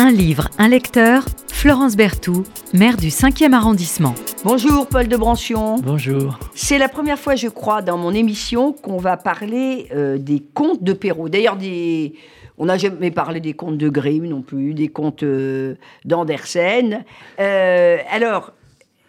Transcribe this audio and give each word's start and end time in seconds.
Un 0.00 0.12
livre, 0.12 0.48
un 0.58 0.68
lecteur, 0.68 1.24
Florence 1.48 1.96
Berthoud, 1.96 2.46
maire 2.72 2.96
du 2.96 3.08
5e 3.08 3.52
arrondissement. 3.52 4.14
Bonjour 4.44 4.86
Paul 4.86 5.08
de 5.08 5.16
Brancion. 5.16 5.80
Bonjour. 5.80 6.38
C'est 6.54 6.78
la 6.78 6.88
première 6.88 7.18
fois, 7.18 7.34
je 7.34 7.48
crois, 7.48 7.82
dans 7.82 7.98
mon 7.98 8.14
émission 8.14 8.72
qu'on 8.72 8.98
va 8.98 9.16
parler 9.16 9.88
euh, 9.92 10.16
des 10.16 10.38
contes 10.54 10.84
de 10.84 10.92
Perrault. 10.92 11.28
D'ailleurs, 11.28 11.56
des... 11.56 12.14
on 12.58 12.66
n'a 12.66 12.78
jamais 12.78 13.10
parlé 13.10 13.40
des 13.40 13.54
contes 13.54 13.76
de 13.76 13.88
Grimm 13.88 14.24
non 14.26 14.40
plus, 14.40 14.72
des 14.72 14.86
contes 14.86 15.24
euh, 15.24 15.74
d'Andersen. 16.04 17.04
Euh, 17.40 17.96
alors, 18.08 18.52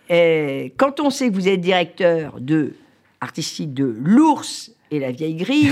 quand 0.10 1.00
on 1.02 1.12
sait 1.12 1.30
que 1.30 1.36
vous 1.36 1.48
êtes 1.48 1.62
directeur 1.62 2.40
de 2.40 2.74
artistique 3.22 3.76
de 3.76 3.96
l'ours 4.02 4.72
et 4.90 4.98
la 4.98 5.12
vieille 5.12 5.36
grille, 5.36 5.72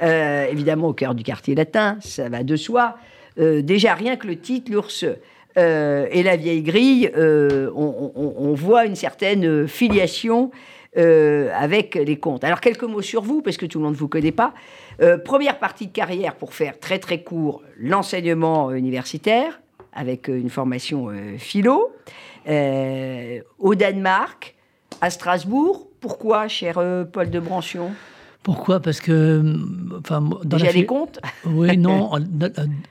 évidemment 0.00 0.88
au 0.88 0.94
cœur 0.94 1.14
du 1.14 1.22
quartier 1.22 1.54
latin, 1.54 1.98
ça 2.00 2.30
va 2.30 2.44
de 2.44 2.56
soi. 2.56 2.96
Euh, 3.38 3.62
déjà 3.62 3.94
rien 3.94 4.16
que 4.16 4.26
le 4.26 4.38
titre, 4.38 4.72
l'ours 4.72 5.04
euh, 5.56 6.06
et 6.10 6.22
la 6.22 6.36
vieille 6.36 6.62
grille, 6.62 7.10
euh, 7.16 7.70
on, 7.74 8.52
voit 8.54 8.84
une 8.84 8.96
certaine 8.96 9.68
filiation 9.68 10.50
avec 10.96 11.94
les 11.94 12.18
contes. 12.18 12.42
Alors 12.42 12.60
quelques 12.60 12.82
mots 12.82 13.02
sur 13.02 13.22
vous, 13.22 13.40
parce 13.40 13.56
que 13.56 13.66
tout 13.66 13.78
le 13.78 13.84
monde 13.84 13.94
ne 13.94 13.98
vous 13.98 14.08
connaît 14.08 14.32
pas. 14.32 14.52
première 15.24 15.60
partie 15.60 15.86
de 15.86 15.92
carrière, 15.92 16.34
pour 16.34 16.54
faire 16.54 16.80
très 16.80 16.98
très 16.98 17.22
court, 17.22 17.62
l'enseignement 17.78 18.72
universitaire, 18.72 19.60
avec 19.92 20.26
une 20.26 20.50
formation 20.50 21.12
philo. 21.38 21.92
au 22.48 23.74
Danemark, 23.76 24.56
à 25.00 25.10
Strasbourg. 25.10 25.86
Pourquoi, 26.00 26.48
cher 26.48 26.82
Paul 27.12 27.30
de 27.30 27.38
Brancion 27.38 27.92
pourquoi? 28.42 28.80
Parce 28.80 29.00
que. 29.00 29.56
Enfin, 29.98 30.20
dans 30.20 30.56
Déjà 30.56 30.72
les 30.72 30.86
comptes 30.86 31.20
Oui, 31.44 31.76
non. 31.76 32.10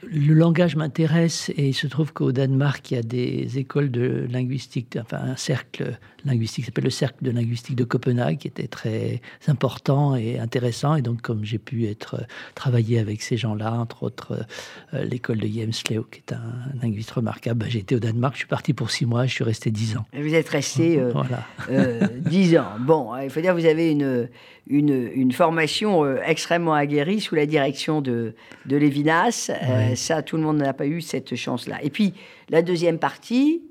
le 0.03 0.33
langage 0.33 0.75
m'intéresse 0.75 1.49
et 1.55 1.69
il 1.69 1.73
se 1.73 1.87
trouve 1.87 2.13
qu'au 2.13 2.31
Danemark, 2.31 2.91
il 2.91 2.95
y 2.95 2.97
a 2.97 3.01
des 3.01 3.57
écoles 3.57 3.89
de 3.89 4.27
linguistique, 4.29 4.97
enfin 5.01 5.17
un 5.17 5.35
cercle 5.35 5.97
linguistique 6.25 6.65
qui 6.65 6.69
s'appelle 6.69 6.83
le 6.83 6.89
cercle 6.89 7.23
de 7.23 7.31
linguistique 7.31 7.75
de 7.75 7.83
Copenhague, 7.83 8.37
qui 8.37 8.47
était 8.47 8.67
très 8.67 9.21
important 9.47 10.15
et 10.15 10.37
intéressant. 10.37 10.95
Et 10.95 11.01
donc, 11.01 11.21
comme 11.21 11.43
j'ai 11.43 11.57
pu 11.57 11.87
être 11.87 12.23
travailler 12.53 12.99
avec 12.99 13.21
ces 13.21 13.37
gens-là, 13.37 13.73
entre 13.73 14.03
autres 14.03 14.45
euh, 14.93 15.05
l'école 15.05 15.37
de 15.39 15.47
Jemslev, 15.47 16.03
qui 16.11 16.19
est 16.19 16.33
un 16.33 16.81
linguiste 16.81 17.11
remarquable, 17.11 17.59
bah, 17.61 17.65
j'ai 17.69 17.79
été 17.79 17.95
au 17.95 17.99
Danemark. 17.99 18.33
Je 18.35 18.39
suis 18.39 18.47
parti 18.47 18.73
pour 18.73 18.91
six 18.91 19.05
mois. 19.05 19.25
Je 19.25 19.33
suis 19.33 19.43
resté 19.43 19.71
dix 19.71 19.97
ans. 19.97 20.05
vous 20.13 20.33
êtes 20.33 20.49
resté 20.49 20.99
euh, 20.99 21.11
voilà. 21.13 21.45
Euh, 21.69 22.07
dix 22.19 22.57
ans. 22.57 22.67
Bon, 22.79 23.15
il 23.17 23.29
faut 23.29 23.41
dire 23.41 23.55
que 23.55 23.59
vous 23.59 23.65
avez 23.65 23.91
une 23.91 24.27
une, 24.69 25.09
une 25.13 25.31
formation 25.31 26.03
euh, 26.03 26.17
extrêmement 26.25 26.73
aguerrie 26.73 27.21
sous 27.21 27.35
la 27.35 27.45
direction 27.45 28.01
de, 28.01 28.33
de 28.65 28.77
Lévinas. 28.77 29.49
Euh, 29.49 29.95
ça, 29.95 30.21
tout 30.21 30.37
le 30.37 30.43
monde 30.43 30.57
n'a 30.57 30.73
pas 30.73 30.85
eu 30.85 31.01
cette 31.01 31.35
chance-là. 31.35 31.77
Et 31.83 31.89
puis, 31.89 32.13
la 32.49 32.61
deuxième 32.61 32.99
partie, 32.99 33.61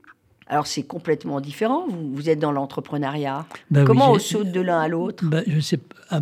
alors 0.46 0.66
c'est 0.66 0.82
complètement 0.84 1.40
différent. 1.40 1.86
Vous, 1.88 2.14
vous 2.14 2.30
êtes 2.30 2.38
dans 2.38 2.52
l'entrepreneuriat. 2.52 3.46
Bah 3.70 3.84
Comment 3.84 4.12
on 4.12 4.18
saute 4.18 4.52
de 4.52 4.60
l'un 4.60 4.80
à 4.80 4.88
l'autre? 4.88 5.24
Bah, 5.24 5.42
Je 5.46 5.60
sais 5.60 5.78
pas. 5.78 6.20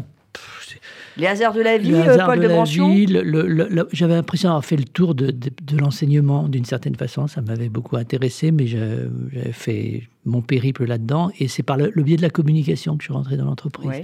Les 1.16 1.26
hasards 1.26 1.54
de 1.54 1.60
la 1.60 1.78
vie, 1.78 1.94
euh, 1.94 2.16
Paul 2.26 2.40
de, 2.40 2.48
de 2.48 3.88
J'avais 3.92 4.14
l'impression 4.14 4.48
d'avoir 4.48 4.64
fait 4.64 4.76
le 4.76 4.84
tour 4.84 5.14
de, 5.14 5.30
de, 5.30 5.76
l'enseignement 5.76 6.48
d'une 6.48 6.64
certaine 6.64 6.96
façon. 6.96 7.28
Ça 7.28 7.40
m'avait 7.40 7.68
beaucoup 7.68 7.96
intéressé, 7.96 8.50
mais 8.50 8.66
j'avais 8.66 9.52
fait 9.52 10.08
mon 10.24 10.42
périple 10.42 10.84
là-dedans. 10.84 11.30
Et 11.38 11.46
c'est 11.46 11.62
par 11.62 11.76
le, 11.76 11.90
biais 12.02 12.16
de 12.16 12.22
la 12.22 12.30
communication 12.30 12.96
que 12.96 13.02
je 13.02 13.06
suis 13.06 13.14
rentré 13.14 13.36
dans 13.36 13.44
l'entreprise. 13.44 14.02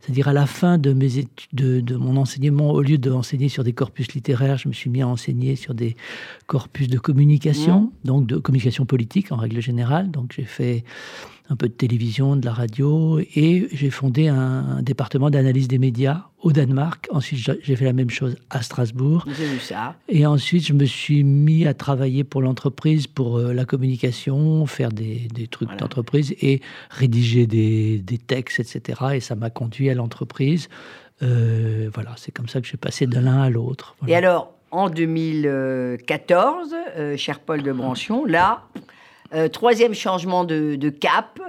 C'est-à-dire 0.00 0.28
à 0.28 0.32
la 0.32 0.46
fin 0.46 0.78
de, 0.78 0.92
mes 0.92 1.18
études, 1.18 1.84
de, 1.84 1.96
mon 1.96 2.16
enseignement, 2.16 2.70
au 2.70 2.82
lieu 2.82 2.98
d'enseigner 2.98 3.48
sur 3.48 3.64
des 3.64 3.72
corpus 3.72 4.12
littéraires, 4.12 4.58
je 4.58 4.68
me 4.68 4.72
suis 4.72 4.90
mis 4.90 5.02
à 5.02 5.08
enseigner 5.08 5.56
sur 5.56 5.74
des 5.74 5.96
corpus 6.46 6.88
de 6.88 6.98
communication, 6.98 7.80
mmh. 7.80 7.90
donc 8.04 8.26
de 8.26 8.36
communication 8.36 8.84
politique 8.84 9.32
en 9.32 9.36
règle 9.36 9.60
générale. 9.60 10.10
Donc 10.10 10.34
j'ai 10.36 10.44
fait 10.44 10.84
un 11.52 11.56
peu 11.56 11.68
de 11.68 11.74
télévision, 11.74 12.34
de 12.34 12.46
la 12.46 12.52
radio, 12.52 13.18
et 13.18 13.68
j'ai 13.72 13.90
fondé 13.90 14.28
un, 14.28 14.80
département 14.80 15.28
d'analyse 15.28 15.68
des 15.68 15.78
médias 15.78 16.22
au 16.40 16.50
Danemark. 16.50 17.08
Ensuite, 17.10 17.58
j'ai 17.62 17.76
fait 17.76 17.84
la 17.84 17.92
même 17.92 18.08
chose 18.08 18.36
à 18.48 18.62
Strasbourg. 18.62 19.26
J'ai 19.26 19.46
vu 19.46 19.58
ça. 19.58 19.94
Et 20.08 20.24
ensuite, 20.24 20.66
je 20.66 20.72
me 20.72 20.86
suis 20.86 21.24
mis 21.24 21.66
à 21.66 21.74
travailler 21.74 22.24
pour 22.24 22.40
l'entreprise, 22.40 23.06
pour 23.06 23.36
euh, 23.36 23.52
la 23.52 23.66
communication, 23.66 24.64
faire 24.64 24.88
des, 24.88 25.28
trucs 25.50 25.76
d'entreprise 25.76 26.34
et 26.40 26.62
rédiger 26.90 27.46
des, 27.46 28.18
textes, 28.26 28.60
etc. 28.60 29.00
Et 29.14 29.20
ça 29.20 29.34
m'a 29.34 29.50
conduit 29.50 29.90
à 29.90 29.94
l'entreprise. 29.94 30.70
Euh, 31.22 31.90
voilà, 31.92 32.14
c'est 32.16 32.32
comme 32.32 32.48
ça 32.48 32.60
que 32.60 32.64
je 32.64 32.70
suis 32.70 32.78
passé 32.78 33.06
de 33.06 33.18
l'un 33.20 33.42
à 33.42 33.50
l'autre. 33.50 33.94
Et 34.08 34.16
alors, 34.16 34.54
en 34.70 34.88
2014, 34.88 36.74
euh, 36.96 37.16
cher 37.18 37.40
Paul 37.40 37.62
de 37.62 37.72
Branchion, 37.72 38.24
là, 38.24 38.64
euh, 39.34 39.48
troisième 39.48 39.94
changement 39.94 40.44
de, 40.44 40.88
cap, 40.90 41.40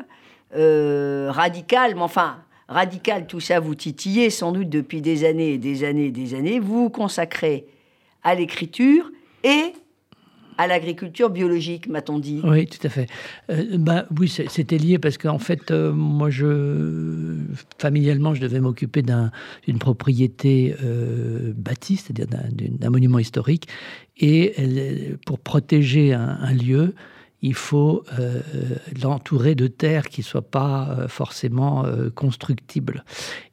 euh, 0.55 1.29
radical, 1.31 1.95
mais 1.95 2.01
enfin, 2.01 2.37
radical, 2.69 3.27
tout 3.27 3.41
ça 3.41 3.59
vous 3.59 3.75
titillez 3.75 4.29
sans 4.29 4.53
doute 4.53 4.69
depuis 4.69 5.01
des 5.01 5.25
années 5.25 5.53
et 5.53 5.57
des 5.57 5.83
années 5.83 6.05
et 6.05 6.11
des 6.11 6.33
années. 6.33 6.59
Vous 6.59 6.83
vous 6.83 6.89
consacrez 6.89 7.65
à 8.23 8.35
l'écriture 8.35 9.11
et 9.43 9.73
à 10.57 10.67
l'agriculture 10.67 11.29
biologique, 11.29 11.87
m'a-t-on 11.89 12.19
dit. 12.19 12.39
Oui, 12.45 12.67
tout 12.67 12.87
à 12.87 12.89
fait. 12.89 13.09
Euh, 13.49 13.77
bah, 13.77 14.05
oui, 14.17 14.29
c'était 14.29 14.77
lié 14.77 14.97
parce 14.97 15.17
qu'en 15.17 15.39
fait, 15.39 15.71
moi, 15.71 16.29
je, 16.29 17.35
familialement, 17.79 18.33
je 18.33 18.39
devais 18.39 18.61
m'occuper 18.61 19.01
d'une 19.01 19.79
propriété 19.79 20.73
bâtie, 21.57 21.97
c'est-à-dire 21.97 22.27
d'un 22.27 22.89
monument 22.89 23.19
historique. 23.19 23.67
Et 24.15 24.53
pour 25.25 25.39
protéger 25.39 26.13
un 26.13 26.53
lieu, 26.53 26.93
il 27.43 27.53
faut 27.53 28.03
euh, 28.17 28.39
l'entourer 29.01 29.53
de 29.53 29.67
terres 29.67 30.07
qui 30.07 30.21
ne 30.21 30.25
soient 30.25 30.41
pas 30.41 30.87
euh, 30.97 31.07
forcément 31.09 31.85
euh, 31.85 32.09
constructibles. 32.09 33.03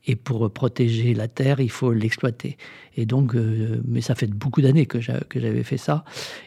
Et 0.06 0.14
pour 0.14 0.50
protéger 0.52 1.12
la 1.12 1.26
terre, 1.26 1.58
il 1.60 1.70
faut 1.70 1.92
l'exploiter. 1.92 2.56
Et 2.96 3.04
donc, 3.04 3.34
mais 3.86 4.00
ça 4.00 4.14
fait 4.14 4.26
beaucoup 4.26 4.62
d'années 4.62 4.86
que 4.86 4.98
j'avais 5.00 5.62
fait 5.62 5.76
ça. 5.76 6.04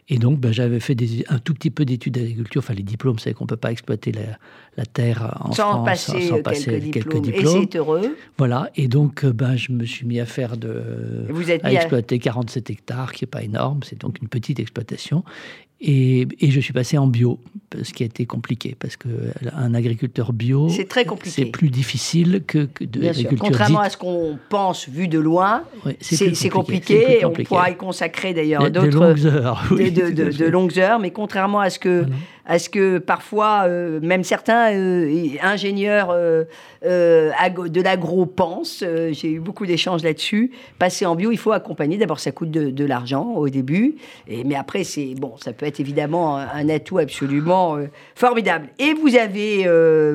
Et 0.10 0.18
donc, 0.18 0.40
ben, 0.40 0.52
j'avais 0.52 0.80
fait 0.80 0.96
des, 0.96 1.24
un 1.30 1.38
tout 1.38 1.54
petit 1.54 1.70
peu 1.70 1.86
d'études 1.86 2.16
d'agriculture. 2.16 2.60
Enfin, 2.60 2.74
les 2.74 2.84
diplômes, 2.84 3.20
c'est 3.20 3.34
qu'on 3.34 3.46
ne 3.46 3.50
peut 3.50 3.56
pas 3.56 3.72
exploiter 3.72 4.12
la, 4.12 4.86
terre 4.86 5.38
en 5.40 5.52
sans 5.52 5.72
France 5.72 5.86
passer 5.86 6.22
sans, 6.28 6.42
passer 6.42 6.90
quelques, 6.92 7.22
diplômes. 7.22 7.58
Et 7.58 7.68
c'est 7.72 7.78
heureux. 7.78 8.18
Voilà. 8.38 8.70
Et 8.76 8.88
donc, 8.88 9.24
ben, 9.24 9.56
je 9.56 9.72
me 9.72 9.86
suis 9.86 10.06
mis 10.06 10.20
à 10.20 10.26
faire 10.26 10.58
de. 10.58 11.26
Vous 11.30 11.52
êtes 11.52 11.64
à 11.64 11.72
exploiter 11.72 12.18
47 12.18 12.72
hectares, 12.72 13.14
qui 13.14 13.24
n'est 13.24 13.30
pas 13.30 13.44
énorme. 13.44 13.82
C'est 13.84 14.02
donc 14.02 14.20
une 14.20 14.28
petite 14.28 14.60
exploitation. 14.60 15.24
Et, 15.86 16.28
je 16.42 16.60
suis 16.62 16.72
passé 16.72 16.98
en 16.98 17.08
bio, 17.08 17.40
ce 17.82 17.92
qui 17.92 18.04
a 18.04 18.06
été 18.06 18.26
compliqué, 18.26 18.74
parce 18.80 18.96
qu'un 18.96 19.74
agriculteur 19.74 20.32
bio, 20.32 20.70
c'est 20.70 20.88
très 20.88 21.04
compliqué. 21.04 21.44
C'est 21.44 21.52
plus 21.52 21.70
difficile 21.70 22.44
que, 22.48 22.66
que 22.66 22.86
de 22.86 23.02
l'agriculture 23.02 23.46
Contrairement 23.46 23.82
à 23.82 23.90
ce 23.90 23.98
qu'on 23.98 24.40
pense 24.48 24.88
vu 24.88 25.10
de 25.10 25.20
loin, 25.20 25.64
c'est 26.00 26.50
compliqué. 26.50 27.26
On 27.26 27.32
pourra 27.32 27.70
y 27.70 27.76
consacrer 27.76 28.34
d'ailleurs 28.34 28.72
d'autres 28.72 28.88
de 28.88 28.92
longues 28.92 29.26
heures, 29.26 29.64
de, 29.72 30.46
longues 30.46 30.80
heures, 30.80 31.00
mais 31.00 31.12
contrairement 31.12 31.60
à 31.60 31.70
ce 31.70 31.80
que 31.80 32.06
à 32.46 32.60
ce 32.60 32.70
que 32.70 32.98
parfois, 32.98 33.64
euh, 33.68 34.00
même 34.02 34.24
certains 34.24 34.74
euh, 34.74 35.36
ingénieurs 35.42 36.10
euh, 36.12 36.44
de 36.84 37.82
l'agro 37.82 38.26
pensent, 38.26 38.84
j'ai 39.12 39.32
eu 39.32 39.40
beaucoup 39.40 39.66
d'échanges 39.66 40.04
là-dessus, 40.04 40.52
passer 40.78 41.06
en 41.06 41.16
bio, 41.16 41.32
il 41.32 41.38
faut 41.38 41.54
accompagner. 41.54 41.98
D'abord, 41.98 42.20
ça 42.20 42.32
coûte 42.32 42.52
de, 42.52 42.86
l'argent 42.86 43.34
au 43.36 43.48
début, 43.48 43.96
et, 44.28 44.44
mais 44.44 44.56
après, 44.56 44.84
c'est 44.84 45.16
bon, 45.16 45.36
ça 45.38 45.54
peut 45.54 45.66
être 45.66 45.80
évidemment 45.80 46.36
un, 46.36 46.68
atout 46.68 46.98
absolument 46.98 47.78
formidable. 48.16 48.68
Et 48.78 48.94
vous 48.94 49.16
avez, 49.16 49.66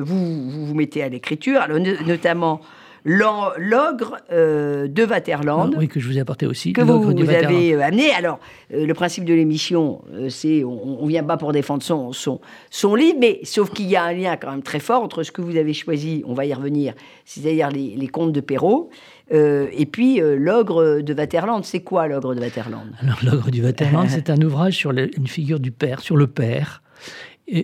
vous, 0.01 0.49
vous, 0.49 0.65
vous 0.67 0.75
mettez 0.75 1.01
à 1.01 1.09
l'écriture, 1.09 1.61
notamment 2.05 2.61
l'ogre 3.05 4.17
euh, 4.31 4.87
de 4.87 5.03
Vaterland. 5.03 5.73
Oui, 5.77 5.87
que 5.87 5.99
je 5.99 6.07
vous 6.07 6.17
ai 6.17 6.21
apporté 6.21 6.45
aussi. 6.45 6.73
Que 6.73 6.81
vous, 6.81 7.01
vous 7.01 7.29
avez 7.29 7.73
euh, 7.73 7.81
amené. 7.81 8.11
Alors, 8.11 8.39
euh, 8.73 8.85
le 8.85 8.93
principe 8.93 9.25
de 9.25 9.33
l'émission, 9.33 10.01
c'est 10.29 10.63
on 10.63 11.03
ne 11.03 11.07
vient 11.07 11.23
pas 11.23 11.37
pour 11.37 11.51
défendre 11.51 11.83
son, 11.83 12.13
son, 12.13 12.39
son 12.69 12.95
livre, 12.95 13.17
mais 13.19 13.39
sauf 13.43 13.71
qu'il 13.71 13.87
y 13.87 13.95
a 13.95 14.03
un 14.03 14.13
lien 14.13 14.37
quand 14.37 14.51
même 14.51 14.63
très 14.63 14.79
fort 14.79 15.03
entre 15.03 15.23
ce 15.23 15.31
que 15.31 15.41
vous 15.41 15.55
avez 15.55 15.73
choisi, 15.73 16.23
on 16.25 16.33
va 16.33 16.45
y 16.45 16.53
revenir, 16.53 16.93
c'est-à-dire 17.25 17.69
les, 17.69 17.95
les, 17.95 18.07
contes 18.07 18.31
de 18.31 18.41
Perrault, 18.41 18.89
et 19.31 19.85
puis 19.85 20.19
l'ogre 20.21 21.01
de 21.01 21.13
Vaterland. 21.13 21.63
C'est 21.63 21.81
quoi 21.81 22.07
l'ogre 22.07 22.33
de 22.33 22.39
Vaterland 22.39 22.87
Alors, 23.01 23.19
l'ogre 23.23 23.51
du 23.51 23.61
Vaterland, 23.61 24.07
c'est 24.09 24.29
un 24.29 24.41
ouvrage 24.41 24.75
sur 24.75 24.91
une 24.91 25.27
figure 25.27 25.59
du 25.59 25.71
père, 25.71 25.99
sur 26.01 26.17
le 26.17 26.27
père 26.27 26.81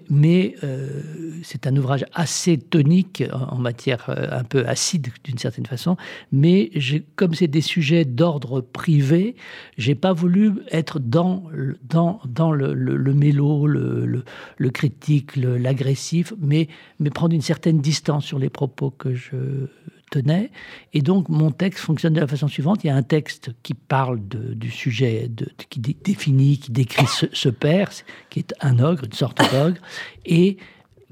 mais 0.10 0.56
euh, 0.64 1.02
c'est 1.44 1.68
un 1.68 1.76
ouvrage 1.76 2.06
assez 2.14 2.58
tonique 2.58 3.24
en 3.32 3.58
matière 3.58 4.06
euh, 4.10 4.40
un 4.40 4.44
peu 4.44 4.66
acide 4.68 5.10
d'une 5.24 5.38
certaine 5.38 5.66
façon. 5.66 5.98
Mais 6.32 6.72
comme 7.16 7.34
c'est 7.34 7.48
des 7.48 7.62
sujets 7.62 8.06
d'ordre 8.06 8.62
privé, 8.62 9.36
j'ai 9.78 9.96
pas 9.96 10.14
voulu 10.14 10.54
être 10.72 11.00
dans 11.00 11.44
dans 11.88 12.20
dans 12.26 12.52
le, 12.52 12.74
le, 12.74 13.14
mélo, 13.14 13.68
le, 13.68 14.24
le 14.58 14.70
critique, 14.70 15.36
l'agressif, 15.36 16.34
mais 16.40 16.68
mais 17.00 17.10
prendre 17.10 17.34
une 17.34 17.42
certaine 17.42 17.80
distance 17.80 18.26
sur 18.26 18.40
les 18.40 18.50
propos 18.50 18.92
que 18.92 19.14
je 19.14 19.68
tenait. 20.12 20.52
Et 20.94 21.02
donc, 21.02 21.30
mon 21.30 21.52
texte 21.52 21.84
fonctionne 21.84 22.14
de 22.14 22.20
la 22.20 22.28
façon 22.28 22.48
suivante. 22.48 22.84
Il 22.84 22.88
y 22.88 22.90
a 22.90 22.96
un 22.96 23.04
texte 23.04 23.52
qui 23.64 23.74
parle 23.74 24.20
du 24.28 24.72
sujet, 24.72 25.28
de, 25.30 25.48
qui 25.70 25.80
définit, 25.80 26.58
qui 26.58 26.72
décrit 26.72 27.08
ce, 27.08 27.50
père, 27.50 27.90
qui 28.30 28.40
est 28.40 28.54
un 28.62 28.80
ogre, 28.80 29.06
une 29.06 29.14
sorte 29.14 29.40
d'ogre, 29.52 29.82
et 30.26 30.58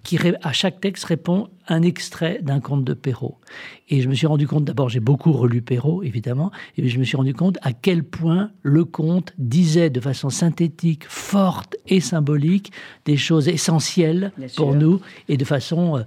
qui, 0.03 0.19
à 0.41 0.51
chaque 0.51 0.81
texte, 0.81 1.05
répond 1.05 1.49
un 1.69 1.81
extrait 1.81 2.39
d'un 2.41 2.59
conte 2.59 2.83
de 2.83 2.93
Perrault. 2.93 3.39
Et 3.87 4.01
je 4.01 4.09
me 4.09 4.13
suis 4.13 4.27
rendu 4.27 4.47
compte, 4.47 4.65
d'abord, 4.65 4.89
j'ai 4.89 4.99
beaucoup 4.99 5.31
relu 5.31 5.61
Perrault, 5.61 6.03
évidemment, 6.03 6.51
et 6.77 6.89
je 6.89 6.99
me 6.99 7.05
suis 7.05 7.15
rendu 7.15 7.33
compte 7.33 7.57
à 7.61 7.71
quel 7.71 8.03
point 8.03 8.51
le 8.63 8.83
conte 8.83 9.33
disait 9.37 9.89
de 9.89 10.01
façon 10.01 10.29
synthétique, 10.29 11.05
forte 11.07 11.77
et 11.87 12.01
symbolique 12.01 12.73
des 13.05 13.15
choses 13.15 13.47
essentielles 13.47 14.33
pour 14.57 14.75
nous, 14.75 14.99
et 15.29 15.37
de 15.37 15.45
façon 15.45 15.97
euh, 15.97 16.03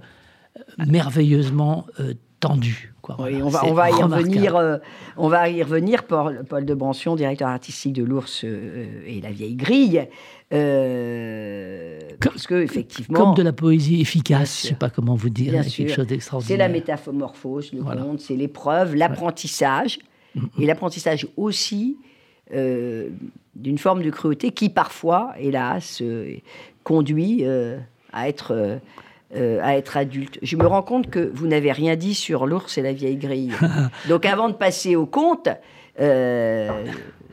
euh. 2.45 3.15
Oui, 3.19 3.41
on 3.41 3.49
va, 3.49 3.65
on 3.65 3.73
va 3.73 3.89
y 3.89 3.93
revenir. 3.93 4.55
Euh, 4.55 4.77
on 5.15 5.29
va 5.29 5.49
y 5.49 5.63
revenir. 5.63 6.03
Paul, 6.03 6.43
Paul 6.47 6.65
de 6.65 6.73
Brancion, 6.73 7.15
directeur 7.15 7.47
artistique 7.47 7.93
de 7.93 8.03
l'Ours 8.03 8.43
et 8.43 9.21
la 9.21 9.31
Vieille 9.31 9.55
Grille. 9.55 10.07
Euh, 10.53 11.99
parce 12.21 12.47
que 12.47 12.55
effectivement, 12.55 13.19
comme 13.19 13.35
de 13.35 13.43
la 13.43 13.51
poésie 13.51 13.99
efficace, 13.99 14.61
je 14.61 14.67
sais 14.69 14.75
pas 14.75 14.89
comment 14.89 15.15
vous 15.15 15.29
dire, 15.29 15.61
quelque 15.63 15.91
chose 15.91 16.07
d'extraordinaire. 16.07 16.57
C'est 16.57 16.57
la 16.57 16.69
métamorphose, 16.69 17.73
le 17.73 17.83
conte, 17.83 18.21
c'est 18.21 18.35
l'épreuve, 18.35 18.95
l'apprentissage, 18.95 19.99
et 20.57 20.65
l'apprentissage 20.65 21.27
aussi 21.35 21.97
euh, 22.53 23.09
d'une 23.55 23.77
forme 23.77 24.03
de 24.03 24.09
cruauté 24.09 24.51
qui 24.51 24.69
parfois, 24.69 25.33
hélas, 25.37 25.99
euh, 26.01 26.35
conduit 26.83 27.43
à 28.13 28.29
être 28.29 28.79
à 29.35 29.77
être 29.77 29.97
adulte. 29.97 30.39
Je 30.41 30.55
me 30.55 30.65
rends 30.65 30.81
compte 30.81 31.09
que 31.09 31.31
vous 31.33 31.47
n'avez 31.47 31.71
rien 31.71 31.95
dit 31.95 32.15
sur 32.15 32.45
l'ours 32.45 32.77
et 32.77 32.81
la 32.81 32.93
vieille 32.93 33.17
grille. 33.17 33.51
Donc 34.09 34.25
avant 34.25 34.49
de 34.49 34.53
passer 34.53 34.95
au 34.95 35.05
conte, 35.05 35.49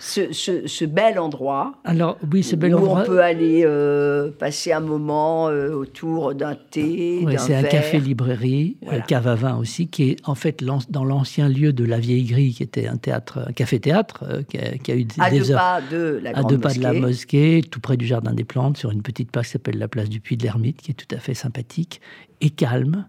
ce, 0.05 0.85
bel 0.85 1.19
endroit. 1.19 1.75
Alors, 1.85 2.19
oui, 2.31 2.43
ce 2.43 2.56
bel 2.56 2.75
où 2.75 2.79
endroit. 2.79 3.03
on 3.03 3.06
peut 3.06 3.23
aller 3.23 3.62
euh, 3.65 4.31
passer 4.31 4.73
un 4.73 4.81
moment 4.81 5.49
euh, 5.49 5.71
autour 5.71 6.35
d'un 6.35 6.55
thé. 6.55 7.23
Oui, 7.25 7.35
c'est 7.39 7.55
un 7.55 7.62
café-librairie, 7.62 8.77
un 8.87 9.01
cave 9.01 9.27
à 9.27 9.35
vin 9.35 9.56
aussi, 9.56 9.89
qui 9.89 10.11
est 10.11 10.17
en 10.25 10.35
fait 10.35 10.62
dans 10.62 11.05
l'ancien 11.05 11.49
lieu 11.49 11.73
de 11.73 11.85
la 11.85 11.99
Vieille 11.99 12.25
Grille, 12.25 12.55
qui 12.55 12.62
était 12.62 12.87
un 12.87 12.97
théâtre, 12.97 13.47
un 13.49 13.53
café-théâtre, 13.53 14.25
euh, 14.29 14.43
qui, 14.43 14.59
a 14.59 14.95
eu 14.95 15.05
des, 15.05 15.15
à 15.19 15.31
deux 15.31 15.55
pas 15.55 15.81
de 15.91 16.21
la 16.23 16.31
à 16.31 16.43
deux 16.43 16.59
pas 16.59 16.75
de 16.75 16.83
la 16.83 16.93
mosquée, 16.93 17.62
tout 17.69 17.81
près 17.81 17.97
du 17.97 18.06
jardin 18.06 18.35
des 18.35 18.45
plantes, 18.45 18.77
sur 18.77 18.91
une 18.91 19.03
petite 19.03 19.31
place 19.31 19.47
qui 19.47 19.53
s'appelle 19.53 19.79
la 19.79 19.89
place 19.89 20.09
du 20.09 20.21
Puy 20.21 20.37
de 20.37 20.43
l'Ermite, 20.43 20.83
qui 20.83 20.91
est 20.91 20.95
tout 20.95 21.12
à 21.15 21.19
fait 21.19 21.35
sympathique 21.35 22.01
et 22.41 22.51
calme. 22.51 23.06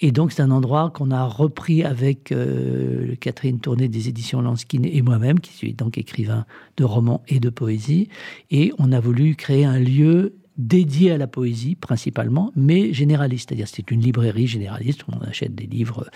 Et 0.00 0.12
donc, 0.12 0.32
c'est 0.32 0.42
un 0.42 0.50
endroit 0.50 0.90
qu'on 0.90 1.10
a 1.10 1.24
repris 1.24 1.82
avec 1.82 2.30
euh, 2.30 3.14
Catherine 3.20 3.60
Tourné 3.60 3.88
des 3.88 4.08
éditions 4.08 4.42
Lanskin 4.42 4.82
et 4.82 5.00
moi-même, 5.00 5.40
qui 5.40 5.52
suis 5.52 5.72
donc 5.72 5.96
écrivain 5.96 6.44
de 6.76 6.84
romans 6.84 7.22
et 7.28 7.40
de 7.40 7.48
poésie. 7.48 8.08
Et 8.50 8.72
on 8.78 8.92
a 8.92 9.00
voulu 9.00 9.36
créer 9.36 9.64
un 9.64 9.78
lieu 9.78 10.34
dédié 10.58 11.12
à 11.12 11.18
la 11.18 11.26
poésie 11.26 11.74
principalement, 11.74 12.52
mais 12.56 12.92
généraliste. 12.92 13.48
C'est-à-dire 13.48 13.68
c'est 13.68 13.90
une 13.90 14.00
librairie 14.00 14.46
généraliste 14.46 15.06
où 15.06 15.12
on 15.12 15.24
achète 15.26 15.54
des 15.54 15.66
livres 15.66 16.06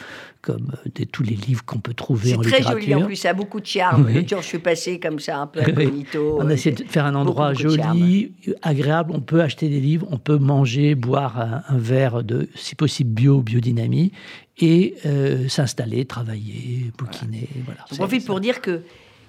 comme 0.40 0.72
euh, 0.86 1.04
tous 1.12 1.22
les 1.22 1.36
livres 1.36 1.64
qu'on 1.64 1.80
peut 1.80 1.94
trouver 1.94 2.34
en 2.34 2.40
littérature. 2.40 2.68
C'est 2.68 2.74
très 2.74 2.80
joli 2.80 2.94
en 2.94 3.06
plus, 3.06 3.16
ça 3.16 3.30
a 3.30 3.34
beaucoup 3.34 3.60
de 3.60 3.66
charme. 3.66 4.06
Oui. 4.06 4.26
je 4.28 4.42
suis 4.42 4.58
passé 4.58 4.98
comme 4.98 5.18
ça 5.18 5.38
un 5.38 5.46
peu 5.46 5.60
incognito. 5.66 6.38
on 6.40 6.48
a 6.48 6.54
essayé 6.54 6.74
de 6.74 6.84
faire 6.84 7.04
un 7.04 7.14
endroit 7.14 7.52
joli, 7.52 8.32
agréable. 8.62 9.12
On 9.14 9.20
peut 9.20 9.42
acheter 9.42 9.68
des 9.68 9.80
livres, 9.80 10.06
on 10.10 10.18
peut 10.18 10.38
manger, 10.38 10.94
boire 10.94 11.62
un, 11.68 11.78
verre 11.78 12.24
de, 12.24 12.48
si 12.54 12.74
possible, 12.74 13.10
bio, 13.10 13.42
biodynamie 13.42 14.12
et 14.58 14.94
euh, 15.06 15.48
s'installer, 15.48 16.04
travailler, 16.04 16.90
bouquiner. 16.98 17.48
Voilà. 17.64 17.80
Je 17.90 17.96
profite 17.96 18.26
pour 18.26 18.40
dire 18.40 18.60
que 18.60 18.82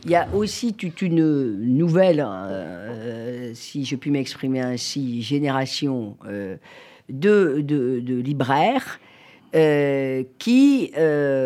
il 0.05 0.11
y 0.11 0.15
a 0.15 0.27
aussi 0.33 0.73
toute 0.73 1.01
une 1.01 1.57
nouvelle, 1.77 2.21
hein, 2.21 2.47
euh, 2.49 3.51
si 3.53 3.85
je 3.85 3.95
puis 3.95 4.09
m'exprimer 4.09 4.59
ainsi, 4.59 5.21
génération 5.21 6.17
euh, 6.27 6.57
de, 7.09 7.61
de, 7.61 8.15
libraires 8.15 8.99
euh, 9.53 10.23
qui, 10.39 10.91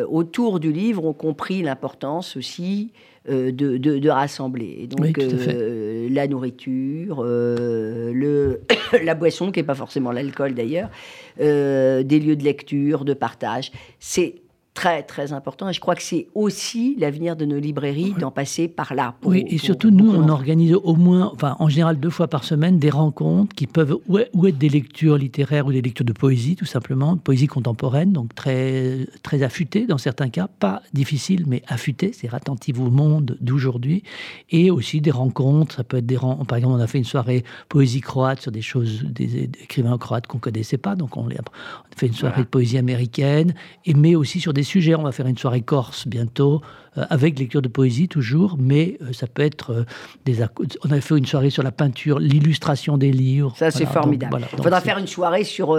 autour 0.09 0.59
du 0.59 0.71
livre, 0.71 1.05
ont 1.05 1.13
compris 1.13 1.63
l'importance 1.63 2.37
aussi 2.37 2.91
de, 3.27 3.51
de, 3.51 4.09
rassembler. 4.09 4.87
donc, 4.87 5.17
la 5.17 6.27
nourriture, 6.27 7.23
le, 7.23 8.61
la 9.03 9.15
boisson, 9.15 9.51
qui 9.51 9.59
n'est 9.59 9.65
pas 9.65 9.75
forcément 9.75 10.11
l'alcool 10.11 10.53
d'ailleurs, 10.53 10.89
des 11.37 12.19
lieux 12.19 12.35
de 12.35 12.43
lecture, 12.43 13.03
de 13.03 13.13
partage. 13.13 13.71
C'est 13.99 14.35
très 14.75 15.01
très 15.01 15.33
important. 15.33 15.69
Et 15.69 15.73
je 15.73 15.79
crois 15.79 15.95
que 15.95 16.03
c'est 16.03 16.27
aussi 16.35 16.95
l'avenir 16.99 17.35
de 17.35 17.45
nos 17.45 17.57
librairies 17.57 18.13
d'en 18.19 18.29
passer 18.29 18.67
par 18.67 18.93
là. 18.93 19.15
oui, 19.23 19.45
et 19.47 19.57
surtout 19.57 19.89
nous, 19.89 20.13
on 20.13 20.29
organise 20.29 20.73
au 20.75 20.95
moins, 20.95 21.31
enfin 21.33 21.55
en 21.59 21.69
général 21.69 21.99
deux 21.99 22.09
fois 22.11 22.27
par 22.27 22.43
semaine, 22.43 22.77
des 22.77 22.91
rencontres 22.91 23.55
qui 23.55 23.65
peuvent 23.65 23.97
ou 24.07 24.47
être 24.47 24.57
des 24.57 24.69
lectures 24.69 25.17
littéraires 25.17 25.65
ou 25.65 25.71
des 25.71 25.81
lectures 25.81 26.05
de 26.05 26.13
poésie 26.13 26.55
tout 26.55 26.65
simplement, 26.65 27.17
poésie 27.17 27.47
contemporaine, 27.47 28.11
donc 28.11 28.35
très 28.35 29.07
très 29.23 29.41
affûtée 29.41 29.87
dans 29.87 29.97
certains 29.97 30.29
cas, 30.29 30.47
pas 30.47 30.81
difficile 30.93 31.45
mais 31.47 31.63
affûtée, 31.67 32.11
c'est 32.13 32.31
attentive 32.33 32.81
au 32.81 32.91
monde 32.91 33.37
d'aujourd'hui, 33.39 34.03
et 34.49 34.69
aussi 34.69 34.99
des 34.99 35.11
rencontres, 35.11 35.75
ça 35.75 35.83
peut 35.85 35.97
être 35.97 36.05
des 36.05 36.17
rencontres, 36.17 36.47
par 36.47 36.57
exemple 36.57 36.75
on 36.75 36.81
a 36.81 36.87
fait 36.87 36.97
une 36.97 37.05
soirée 37.05 37.45
poésie 37.69 38.01
croate 38.01 38.41
sur 38.41 38.51
des 38.51 38.61
choses, 38.61 39.03
des, 39.03 39.43
écrivains 39.63 39.97
croates 39.97 40.27
qu'on 40.27 40.39
connaissait 40.39 40.77
pas, 40.77 40.95
donc 40.95 41.15
on, 41.15 41.29
a 41.29 41.33
fait 41.95 42.07
une 42.07 42.13
soirée 42.13 42.41
de 42.41 42.47
poésie 42.47 42.77
américaine, 42.77 43.55
et 43.85 43.93
mais 43.93 44.15
aussi 44.15 44.41
sur 44.41 44.51
des 44.51 44.64
sujets. 44.65 44.95
On 44.95 45.03
va 45.03 45.13
faire 45.13 45.27
une 45.27 45.37
soirée 45.37 45.61
corse 45.61 46.07
bientôt, 46.07 46.61
euh, 46.97 47.03
avec 47.09 47.37
lecture 47.39 47.61
de 47.61 47.67
poésie 47.67 48.07
toujours, 48.07 48.57
mais 48.59 48.97
euh, 49.01 49.11
ça 49.11 49.27
peut 49.27 49.41
être 49.41 49.71
euh, 49.71 49.85
des. 50.25 50.37
On 50.83 50.91
a 50.91 51.01
fait 51.01 51.17
une 51.17 51.25
soirée 51.25 51.49
sur 51.49 51.63
la 51.63 51.71
peinture, 51.71 52.19
l'illustration 52.19 52.97
des 52.97 53.11
livres. 53.11 53.53
Ça, 53.57 53.71
c'est 53.71 53.85
formidable. 53.85 54.41
Il 54.53 54.63
faudra 54.63 54.81
faire 54.81 54.97
une 54.97 55.07
soirée 55.07 55.43
sur, 55.43 55.77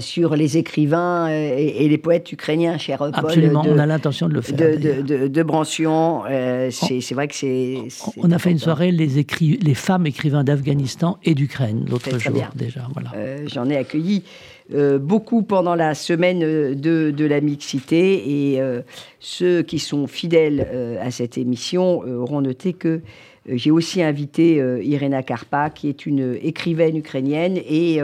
sur 0.00 0.36
les 0.36 0.56
écrivains 0.56 1.28
et, 1.28 1.88
les 1.88 1.98
poètes 1.98 2.32
ukrainiens, 2.32 2.78
cher 2.78 2.98
Paul. 2.98 3.10
Absolument, 3.14 3.62
on 3.66 3.78
a 3.78 3.86
l'intention 3.86 4.28
de 4.28 4.34
le 4.34 4.40
faire. 4.40 4.56
De, 4.56 5.02
de, 5.02 5.28
de, 5.28 5.42
Brancion, 5.42 6.22
c'est 6.70 7.14
vrai 7.14 7.28
que 7.28 7.34
c'est. 7.34 7.78
On 8.16 8.30
a 8.30 8.38
fait 8.38 8.50
une 8.50 8.58
soirée 8.58 8.92
les, 8.92 9.18
écri 9.18 9.58
les 9.62 9.74
femmes 9.74 10.06
écrivains 10.06 10.44
d'Afghanistan 10.44 11.18
et 11.24 11.34
d'Ukraine 11.34 11.86
l'autre 11.88 12.18
jour 12.18 12.32
déjà. 12.54 12.88
Voilà. 12.94 13.10
J'en 13.46 13.68
ai 13.68 13.76
accueilli 13.76 14.24
euh, 14.72 14.98
beaucoup 14.98 15.42
pendant 15.42 15.74
la 15.74 15.94
semaine 15.94 16.42
euh, 16.44 16.74
de, 16.74 17.24
la 17.24 17.40
mixité. 17.40 18.52
Et 18.52 18.60
euh, 18.60 18.82
ceux 19.18 19.62
qui 19.62 19.78
sont 19.78 20.06
fidèles 20.06 20.98
à 21.00 21.10
cette 21.10 21.38
émission 21.38 22.00
auront 22.00 22.40
noté 22.40 22.72
que 22.72 23.00
j'ai 23.46 23.70
aussi 23.70 24.02
invité 24.02 24.56
Irena 24.82 25.22
Karpa, 25.22 25.70
qui 25.70 25.88
est 25.88 26.06
une 26.06 26.38
écrivaine 26.42 26.96
ukrainienne 26.96 27.56
et, 27.56 28.00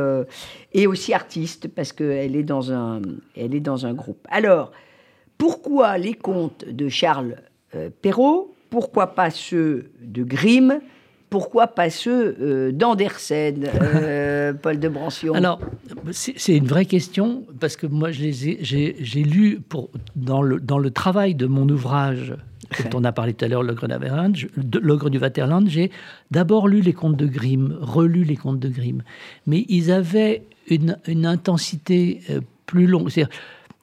et 0.73 0.87
aussi 0.87 1.13
artiste, 1.13 1.69
parce 1.69 1.93
qu'elle 1.93 2.37
est, 2.37 2.51
est 3.37 3.61
dans 3.61 3.87
un 3.87 3.95
groupe. 3.95 4.27
Alors, 4.31 4.73
pourquoi 5.39 5.99
les 5.99 6.15
contes 6.15 6.65
de 6.67 6.89
Charles 6.89 7.37
Perrault? 8.03 8.55
Pourquoi 8.71 9.09
pas 9.09 9.31
ceux 9.31 9.91
de 10.01 10.25
Grimm? 10.25 10.81
Pourquoi 11.31 11.69
pas 11.69 11.91
ceux 11.91 12.37
euh, 12.41 12.73
d'Andersen, 12.73 13.69
euh, 13.83 14.53
Paul 14.63 14.79
de 14.79 14.89
Brancion? 14.89 15.35
Alors, 15.35 15.61
c'est 16.13 16.57
une 16.57 16.67
vraie 16.67 16.87
question, 16.87 17.45
parce 17.61 17.77
que 17.77 17.87
moi, 17.87 18.11
j'ai 18.11 19.23
lu 19.23 19.61
pour, 19.61 19.91
dans, 20.15 20.43
le, 20.43 20.61
dans 20.61 20.79
le 20.79 20.91
travail 20.91 21.35
de 21.35 21.47
mon 21.47 21.69
ouvrage, 21.69 22.35
dont 22.91 23.01
on 23.01 23.05
a 23.05 23.13
parlé 23.13 23.35
tout 23.35 23.45
à 23.45 23.49
l'heure, 23.49 23.63
L'ogre 23.63 25.11
du 25.11 25.19
Vaterland, 25.19 25.69
j'ai 25.69 25.91
d'abord 26.31 26.69
lu 26.69 26.81
les 26.81 26.93
contes 26.93 27.17
de 27.17 27.27
Grimm, 27.27 27.77
relu 27.81 28.25
les 28.25 28.37
contes 28.37 28.61
de 28.61 28.69
Grimm. 28.69 29.03
Mais 29.47 29.65
ils 29.69 29.91
avaient 29.91 30.43
une, 30.69 30.99
une 31.07 31.27
intensité 31.27 32.23
euh, 32.31 32.41
plus 32.67 32.87
longue. 32.87 33.11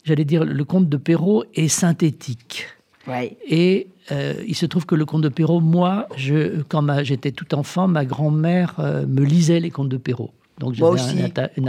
J'allais 0.04 0.26
dire, 0.26 0.44
le 0.44 0.64
conte 0.66 0.90
de 0.90 0.98
Perrault 0.98 1.46
est 1.56 1.70
synthétique. 1.70 2.68
Ouais. 3.08 3.38
Et 3.48 3.88
euh, 4.12 4.34
il 4.48 4.56
se 4.56 4.66
trouve 4.66 4.86
que 4.86 4.96
le 4.96 5.06
conte 5.06 5.22
de 5.22 5.30
Perrault, 5.30 5.60
moi, 5.60 6.08
je, 6.16 6.62
quand 6.70 7.04
j'étais 7.04 7.32
tout 7.32 7.54
enfant, 7.56 7.88
ma 7.88 8.06
grand-mère 8.06 8.76
euh, 8.80 9.06
me 9.06 9.24
lisait 9.24 9.60
les 9.60 9.72
contes 9.72 9.90
de 9.90 9.98
Perrault. 9.98 10.32
Donc 10.60 10.78
moi 10.78 10.92
aussi. 10.92 11.18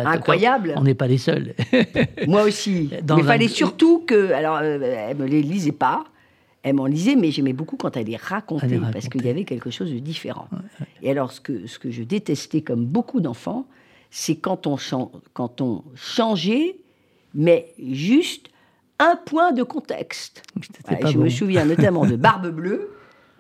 Incroyable. 0.05 0.75
On 0.77 0.83
n'est 0.83 0.95
pas 0.95 1.07
les 1.07 1.19
seuls. 1.19 1.55
moi 2.27 2.43
aussi. 2.43 2.91
mais 2.91 3.15
il 3.19 3.25
fallait 3.25 3.49
surtout 3.49 4.05
que. 4.07 4.33
Alors, 4.33 4.59
euh, 4.63 5.07
elle 5.09 5.17
me 5.17 5.27
les 5.27 5.43
lisait 5.43 5.73
pas. 5.73 6.05
Elle 6.63 6.75
m'en 6.75 6.87
lisait, 6.87 7.15
mais 7.15 7.31
j'aimais 7.31 7.53
beaucoup 7.53 7.77
quand 7.77 7.97
elle 7.97 8.07
les 8.07 8.17
racontait, 8.17 8.81
parce 8.91 9.09
qu'il 9.09 9.25
y 9.25 9.29
avait 9.29 9.45
quelque 9.45 9.71
chose 9.71 9.93
de 9.93 9.99
différent. 9.99 10.49
Et 11.03 11.11
alors, 11.11 11.31
ce 11.31 11.41
que, 11.41 11.67
ce 11.67 11.79
que 11.79 11.91
je 11.91 12.03
détestais, 12.03 12.63
comme 12.63 12.87
beaucoup 12.87 13.21
d'enfants, 13.21 13.67
c'est 14.11 14.37
quand 14.37 14.67
on, 14.67 14.79
quand 15.35 15.61
on 15.61 15.83
changeait, 15.95 16.77
mais 17.35 17.67
juste 17.79 18.49
un 18.99 19.17
point 19.17 19.53
de 19.53 19.63
contexte. 19.63 20.43
je 21.11 21.19
me 21.19 21.29
souviens 21.29 21.65
notamment 21.65 22.07
de 22.07 22.17
Barbe 22.17 22.49
Bleue, 22.49 22.91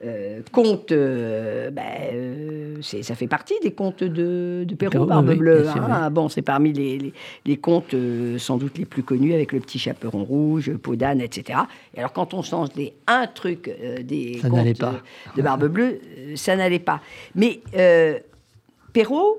euh, 0.05 0.41
conte 0.53 0.93
euh, 0.93 1.71
ben, 1.71 1.83
euh, 2.13 2.83
ça 2.83 3.15
fait 3.15 3.29
partie 3.29 3.55
des 3.63 3.71
contes 3.73 4.05
de, 4.05 4.65
de 4.67 4.75
Perrault, 4.75 4.91
Perrault, 4.91 5.07
Barbe 5.07 5.29
oui, 5.31 5.37
Bleue. 5.37 5.67
hein. 5.69 6.11
Bon, 6.11 6.29
c'est 6.29 6.43
parmi 6.43 6.73
les, 6.75 6.99
les, 6.99 7.13
les 7.47 7.57
contes 7.57 7.95
sans 8.39 8.59
doute 8.59 8.77
les 8.77 8.85
plus 8.85 9.03
connus 9.03 9.33
avec 9.33 9.53
le 9.53 9.61
petit 9.61 9.79
chaperon 9.79 10.25
rouge, 10.25 10.75
peau 10.77 10.97
d'âne, 10.97 11.21
etc. 11.23 11.61
Et 11.95 12.01
alors, 12.01 12.13
quand 12.13 12.35
on 12.35 12.43
change 12.43 12.71
des 12.71 12.93
un 13.07 13.27
truc 13.27 13.71
des 14.03 14.41
Ça 14.43 14.51
contes 14.51 14.79
pas. 14.79 15.01
de 15.37 15.43
Barbe 15.43 15.69
Bleue, 15.69 16.01
ça 16.35 16.57
n'allait 16.57 16.81
pas. 16.81 17.01
Mais 17.35 17.61
Perrault, 18.93 19.39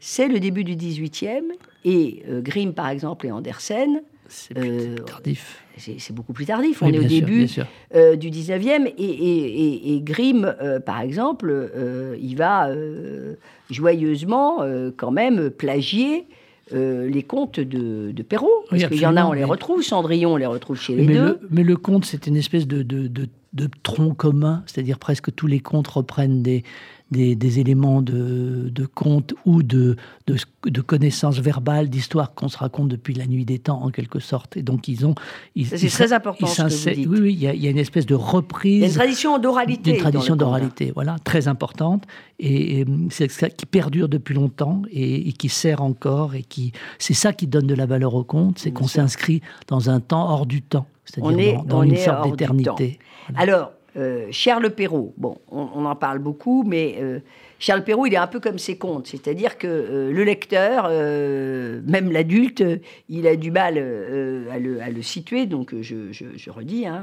c'est 0.00 0.26
le 0.26 0.40
début 0.40 0.64
du 0.64 0.74
18e, 0.74 1.42
et 1.84 2.24
Grimm, 2.42 2.72
par 2.72 2.88
exemple, 2.88 3.26
et 3.26 3.30
Andersen, 3.30 4.00
C'est 4.28 4.56
Euh, 4.58 4.96
tardif. 4.96 5.62
c'est 5.76 6.12
beaucoup 6.12 6.32
plus 6.32 6.46
tardif. 6.46 6.82
Oui, 6.82 6.88
On 6.90 6.92
est 6.94 6.98
au 6.98 7.02
sûr, 7.08 7.08
début 7.08 7.46
euh, 7.94 8.16
du 8.16 8.30
19e. 8.30 8.86
Et, 8.86 9.04
et, 9.04 9.62
et- 9.90 9.94
et 9.96 10.00
Grimm, 10.00 10.54
euh, 10.60 10.80
par 10.80 11.00
exemple, 11.00 11.70
il 12.20 12.34
va 12.36 12.70
joyeusement, 13.70 14.58
quand 14.96 15.10
même, 15.10 15.50
plagier 15.50 16.26
euh, 16.72 17.08
les 17.08 17.22
contes 17.22 17.60
de, 17.60 18.10
de 18.10 18.22
Perrault. 18.24 18.50
Oui, 18.72 18.80
Parce 18.80 18.90
qu'il 18.92 19.00
y 19.00 19.06
en 19.06 19.16
a, 19.16 19.24
on 19.24 19.32
les 19.32 19.44
retrouve. 19.44 19.82
Cendrillon, 19.82 20.32
on 20.32 20.36
les 20.36 20.46
retrouve 20.46 20.80
chez 20.80 20.96
les 20.96 21.06
Mais 21.06 21.14
deux. 21.14 21.24
le, 21.24 21.40
mais 21.50 21.62
le 21.62 21.76
conte, 21.76 22.04
c'est 22.04 22.26
une 22.26 22.36
espèce 22.36 22.66
de, 22.66 22.82
de, 22.82 23.06
de- 23.06 23.28
de 23.52 23.70
tronc 23.84 24.14
commun, 24.14 24.62
c'est-à-dire 24.66 24.98
presque 24.98 25.34
tous 25.34 25.46
les 25.46 25.60
contes 25.60 25.86
reprennent 25.88 26.42
des, 26.42 26.62
des, 27.10 27.36
des 27.36 27.60
éléments 27.60 28.02
de, 28.02 28.68
de 28.70 28.86
conte 28.86 29.32
ou 29.44 29.62
de, 29.62 29.96
de, 30.26 30.36
de 30.66 30.80
connaissances 30.80 31.38
verbales, 31.38 31.88
d'histoires 31.88 32.34
qu'on 32.34 32.48
se 32.48 32.58
raconte 32.58 32.88
depuis 32.88 33.14
la 33.14 33.26
nuit 33.26 33.44
des 33.44 33.60
temps, 33.60 33.80
en 33.82 33.90
quelque 33.90 34.18
sorte. 34.18 34.56
Et 34.56 34.62
donc, 34.62 34.88
ils 34.88 35.06
ont. 35.06 35.14
C'est 35.64 35.88
très 35.88 36.12
important, 36.12 36.46
ils 36.46 36.48
ce 36.48 36.56
que 36.56 36.62
vous 36.62 36.68
s'insèrent- 36.70 36.94
dites. 36.96 37.06
Oui, 37.08 37.18
oui, 37.20 37.32
il 37.32 37.38
y, 37.40 37.46
a, 37.46 37.54
il 37.54 37.62
y 37.62 37.68
a 37.68 37.70
une 37.70 37.78
espèce 37.78 38.06
de 38.06 38.14
reprise. 38.16 38.74
Il 38.74 38.80
y 38.80 38.84
a 38.84 38.88
une 38.88 38.94
tradition 38.94 39.38
d'oralité. 39.38 39.90
Une 39.92 39.98
tradition 39.98 40.34
d'oralité, 40.36 40.92
voilà, 40.94 41.16
très 41.22 41.46
importante, 41.46 42.04
et, 42.40 42.80
et, 42.80 42.86
c'est 43.10 43.30
ça 43.30 43.50
qui 43.50 43.66
perdure 43.66 44.08
depuis 44.08 44.34
longtemps 44.34 44.82
et, 44.90 45.28
et 45.28 45.32
qui 45.32 45.48
sert 45.48 45.82
encore, 45.82 46.34
et 46.34 46.42
qui 46.42 46.72
c'est 46.98 47.14
ça 47.14 47.32
qui 47.32 47.46
donne 47.46 47.66
de 47.68 47.74
la 47.74 47.86
valeur 47.86 48.14
au 48.14 48.24
conte, 48.24 48.58
c'est 48.58 48.72
qu'on 48.72 48.88
s'inscrit 48.88 49.42
dans 49.68 49.90
un 49.90 50.00
temps 50.00 50.28
hors 50.28 50.46
du 50.46 50.60
temps, 50.62 50.86
c'est-à-dire 51.04 51.38
est- 51.38 51.66
dans, 51.66 51.82
une 51.82 51.96
sorte 51.96 52.28
d'éternité. 52.30 52.98
Alors, 53.36 53.72
euh, 53.96 54.28
Charles 54.30 54.70
Perrault, 54.70 55.14
bon, 55.16 55.38
on, 55.50 55.84
en 55.84 55.96
parle 55.96 56.18
beaucoup, 56.18 56.64
mais 56.64 56.96
euh, 57.00 57.20
Charles 57.58 57.84
Perrault, 57.84 58.06
il 58.06 58.14
est 58.14 58.18
un 58.18 58.26
peu 58.26 58.40
comme 58.40 58.58
ses 58.58 58.76
contes, 58.76 59.06
c'est-à-dire 59.06 59.56
que 59.56 59.66
euh, 59.66 60.12
le 60.12 60.24
lecteur, 60.24 60.88
même 60.88 62.12
l'adulte, 62.12 62.62
il 63.08 63.26
a 63.26 63.36
du 63.36 63.50
mal 63.50 63.78
à, 63.78 64.58
le, 64.58 65.02
situer. 65.02 65.46
Donc, 65.46 65.74
je, 65.80 66.50
redis, 66.50 66.86
hein, 66.86 67.02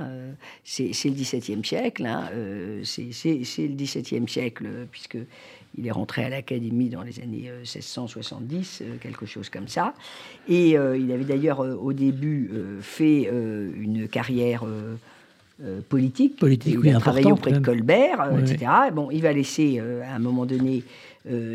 c'est 0.63 0.91
le 1.05 1.15
XVIIe 1.15 1.65
siècle, 1.65 2.05
hein, 2.05 2.29
c'est 2.83 3.03
le 3.03 3.75
XVIIe 3.75 4.27
siècle, 4.27 4.67
puisque 4.91 5.17
il 5.77 5.87
est 5.87 5.91
rentré 5.91 6.23
à 6.23 6.29
l'académie 6.29 6.89
dans 6.89 7.01
les 7.01 7.19
années 7.19 7.49
euh, 7.49 7.59
1670, 7.61 8.81
euh, 8.81 8.97
quelque 9.01 9.25
chose 9.25 9.49
comme 9.49 9.67
ça. 9.67 9.93
Et 10.47 10.71
il 10.71 11.11
avait 11.11 11.23
d'ailleurs 11.23 11.59
au 11.59 11.93
début 11.93 12.51
fait 12.81 13.23
une 13.23 14.07
carrière 14.07 14.65
euh, 15.61 15.81
politique. 15.87 16.37
Politique, 16.37 16.73
il 16.73 16.79
oui, 16.79 16.99
travaillé 16.99 17.31
auprès 17.31 17.51
de. 17.51 17.59
Colbert, 17.59 18.21
euh, 18.21 18.31
Oui, 18.33 18.41
etc. 18.41 18.71
Bon, 18.91 19.11
il 19.11 19.21
va 19.21 19.33
laisser 19.33 19.77
euh, 19.79 20.01
à 20.03 20.15
un 20.15 20.19
moment 20.19 20.45
donné 20.45 20.83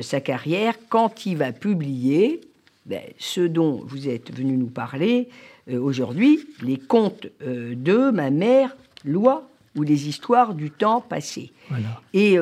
sa 0.01 0.23
carrière 0.23 0.75
quand 0.89 1.27
il 1.27 1.37
va 1.37 1.53
publier 1.53 2.41
ben, 2.87 3.03
ce 3.19 3.43
dont 3.43 3.83
vous 3.85 4.09
êtes 4.09 4.35
venu 4.35 4.57
nous 4.57 4.69
parler 4.69 5.29
aujourd'hui, 5.71 6.41
les 6.63 6.79
contes 6.79 7.27
de 7.45 8.11
ma 8.11 8.31
mère 8.31 8.75
Loi 9.05 9.47
ou 9.77 9.83
les 9.83 10.09
histoires 10.09 10.55
du 10.55 10.71
temps 10.71 11.03
passé. 11.03 11.53
Voilà. 11.69 12.01
Et 12.15 12.39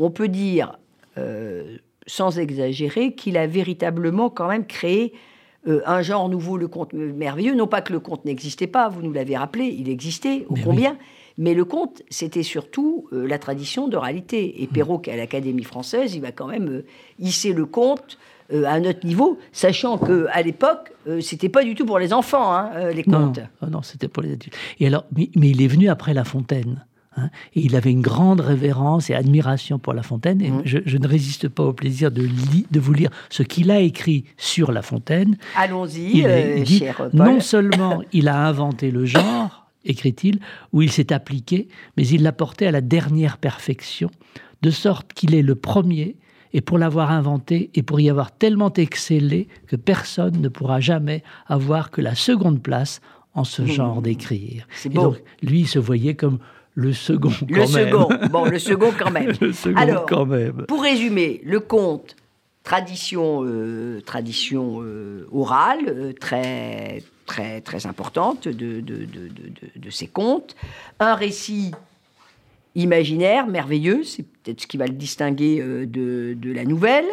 on 0.00 0.10
peut 0.10 0.26
dire, 0.26 0.76
sans 2.08 2.40
exagérer, 2.40 3.12
qu'il 3.12 3.36
a 3.36 3.46
véritablement 3.46 4.30
quand 4.30 4.48
même 4.48 4.66
créé 4.66 5.12
euh, 5.68 5.80
un 5.86 6.02
genre 6.02 6.28
nouveau, 6.28 6.56
le 6.56 6.68
conte 6.68 6.92
merveilleux. 6.94 7.54
Non 7.54 7.66
pas 7.66 7.82
que 7.82 7.92
le 7.92 8.00
conte 8.00 8.24
n'existait 8.24 8.66
pas, 8.66 8.88
vous 8.88 9.02
nous 9.02 9.12
l'avez 9.12 9.36
rappelé, 9.36 9.66
il 9.66 9.88
existait, 9.88 10.46
ô 10.48 10.54
combien. 10.64 10.96
Mais 11.38 11.54
le 11.54 11.64
conte, 11.64 12.02
c'était 12.10 12.42
surtout 12.42 13.06
euh, 13.12 13.26
la 13.26 13.38
tradition 13.38 13.88
d'oralité. 13.88 14.62
Et 14.62 14.66
Mm. 14.66 14.70
Perrault, 14.72 14.98
qui 14.98 15.10
est 15.10 15.14
à 15.14 15.16
l'Académie 15.16 15.64
française, 15.64 16.14
il 16.14 16.20
va 16.20 16.32
quand 16.32 16.46
même 16.48 16.68
euh, 16.68 16.84
hisser 17.18 17.52
le 17.54 17.64
conte 17.66 18.18
euh, 18.52 18.64
à 18.64 18.72
un 18.72 18.84
autre 18.84 19.06
niveau, 19.06 19.38
sachant 19.52 19.96
que 19.96 20.26
à 20.32 20.42
l'époque, 20.42 20.92
c'était 21.20 21.48
pas 21.48 21.64
du 21.64 21.74
tout 21.74 21.86
pour 21.86 21.98
les 21.98 22.12
enfants, 22.12 22.52
hein, 22.52 22.90
les 22.90 23.04
Non, 23.06 23.26
contes. 23.28 23.40
ah 23.62 23.66
non, 23.70 23.80
c'était 23.82 24.08
pour 24.08 24.22
les 24.22 24.32
adultes. 24.32 24.54
Et 24.80 24.86
alors, 24.86 25.04
mais, 25.16 25.30
mais 25.36 25.48
il 25.50 25.62
est 25.62 25.66
venu 25.68 25.88
après 25.88 26.12
La 26.14 26.24
Fontaine. 26.24 26.84
Hein, 27.16 27.30
et 27.54 27.60
il 27.60 27.76
avait 27.76 27.90
une 27.90 28.00
grande 28.02 28.40
révérence 28.40 29.10
et 29.10 29.14
admiration 29.14 29.78
pour 29.78 29.92
La 29.92 30.02
Fontaine. 30.02 30.40
Et 30.40 30.50
Mhm. 30.50 30.62
je, 30.64 30.78
je 30.84 30.96
ne 30.98 31.06
résiste 31.06 31.48
pas 31.48 31.64
au 31.64 31.72
plaisir 31.72 32.10
de, 32.10 32.22
li- 32.22 32.66
de 32.70 32.80
vous 32.80 32.92
lire 32.92 33.10
ce 33.30 33.42
qu'il 33.42 33.70
a 33.70 33.80
écrit 33.80 34.24
sur 34.36 34.72
La 34.72 34.82
Fontaine. 34.82 35.36
Allons-y, 35.56 36.24
euh, 36.24 36.64
cher 36.64 36.96
Paul. 36.96 37.10
non 37.12 37.40
seulement 37.40 38.02
il 38.12 38.28
a 38.28 38.46
inventé 38.46 38.90
le 38.90 39.04
genre, 39.06 39.66
écrit-il, 39.84 40.40
où 40.72 40.82
il 40.82 40.90
s'est 40.92 41.12
appliqué, 41.12 41.68
mais 41.96 42.06
il 42.06 42.22
l'a 42.22 42.32
porté 42.32 42.66
à 42.66 42.70
la 42.70 42.80
dernière 42.80 43.38
perfection, 43.38 44.10
de 44.62 44.70
sorte 44.70 45.12
qu'il 45.14 45.34
est 45.34 45.42
le 45.42 45.54
premier, 45.54 46.16
et 46.52 46.60
pour 46.60 46.78
l'avoir 46.78 47.12
inventé, 47.12 47.70
et 47.74 47.82
pour 47.82 48.00
y 48.00 48.10
avoir 48.10 48.32
tellement 48.32 48.72
excellé, 48.72 49.46
que 49.68 49.76
personne 49.76 50.40
ne 50.40 50.48
pourra 50.48 50.80
jamais 50.80 51.22
avoir 51.46 51.90
que 51.92 52.00
la 52.00 52.14
seconde 52.16 52.60
place 52.60 53.00
en 53.34 53.44
ce 53.44 53.64
genre 53.64 54.02
d'écrire. 54.02 54.66
Et 54.84 54.88
donc, 54.88 55.22
lui, 55.42 55.60
il 55.60 55.68
se 55.68 55.78
voyait 55.78 56.14
comme 56.14 56.40
le 56.74 56.92
second, 56.92 57.32
Le 57.48 57.56
quand 57.56 57.68
même. 57.72 57.88
second, 57.90 58.08
bon, 58.30 58.44
le 58.46 58.58
second 58.58 58.90
quand 58.98 59.10
même. 59.10 59.32
le 59.40 59.52
second, 59.52 59.76
Alors, 59.76 60.06
quand 60.06 60.26
même. 60.26 60.64
Pour 60.68 60.82
résumer, 60.82 61.40
le 61.44 61.60
conte, 61.60 62.16
tradition, 62.62 63.42
euh, 63.44 64.00
tradition 64.02 64.80
euh, 64.82 65.26
orale, 65.32 65.80
euh, 65.88 66.12
très, 66.12 67.02
très, 67.26 67.60
très 67.60 67.86
importante 67.86 68.46
de, 68.48 68.80
de, 68.80 69.04
de, 69.04 69.04
de- 69.76 69.90
ces 69.90 70.06
contes. 70.06 70.54
Un 71.00 71.14
récit 71.14 71.72
imaginaire, 72.74 73.46
merveilleux, 73.46 74.04
c'est 74.04 74.22
peut-être 74.22 74.60
ce 74.60 74.66
qui 74.66 74.76
va 74.76 74.86
le 74.86 74.92
distinguer 74.94 75.60
de, 75.60 76.34
de 76.34 76.52
la 76.52 76.64
nouvelle, 76.64 77.06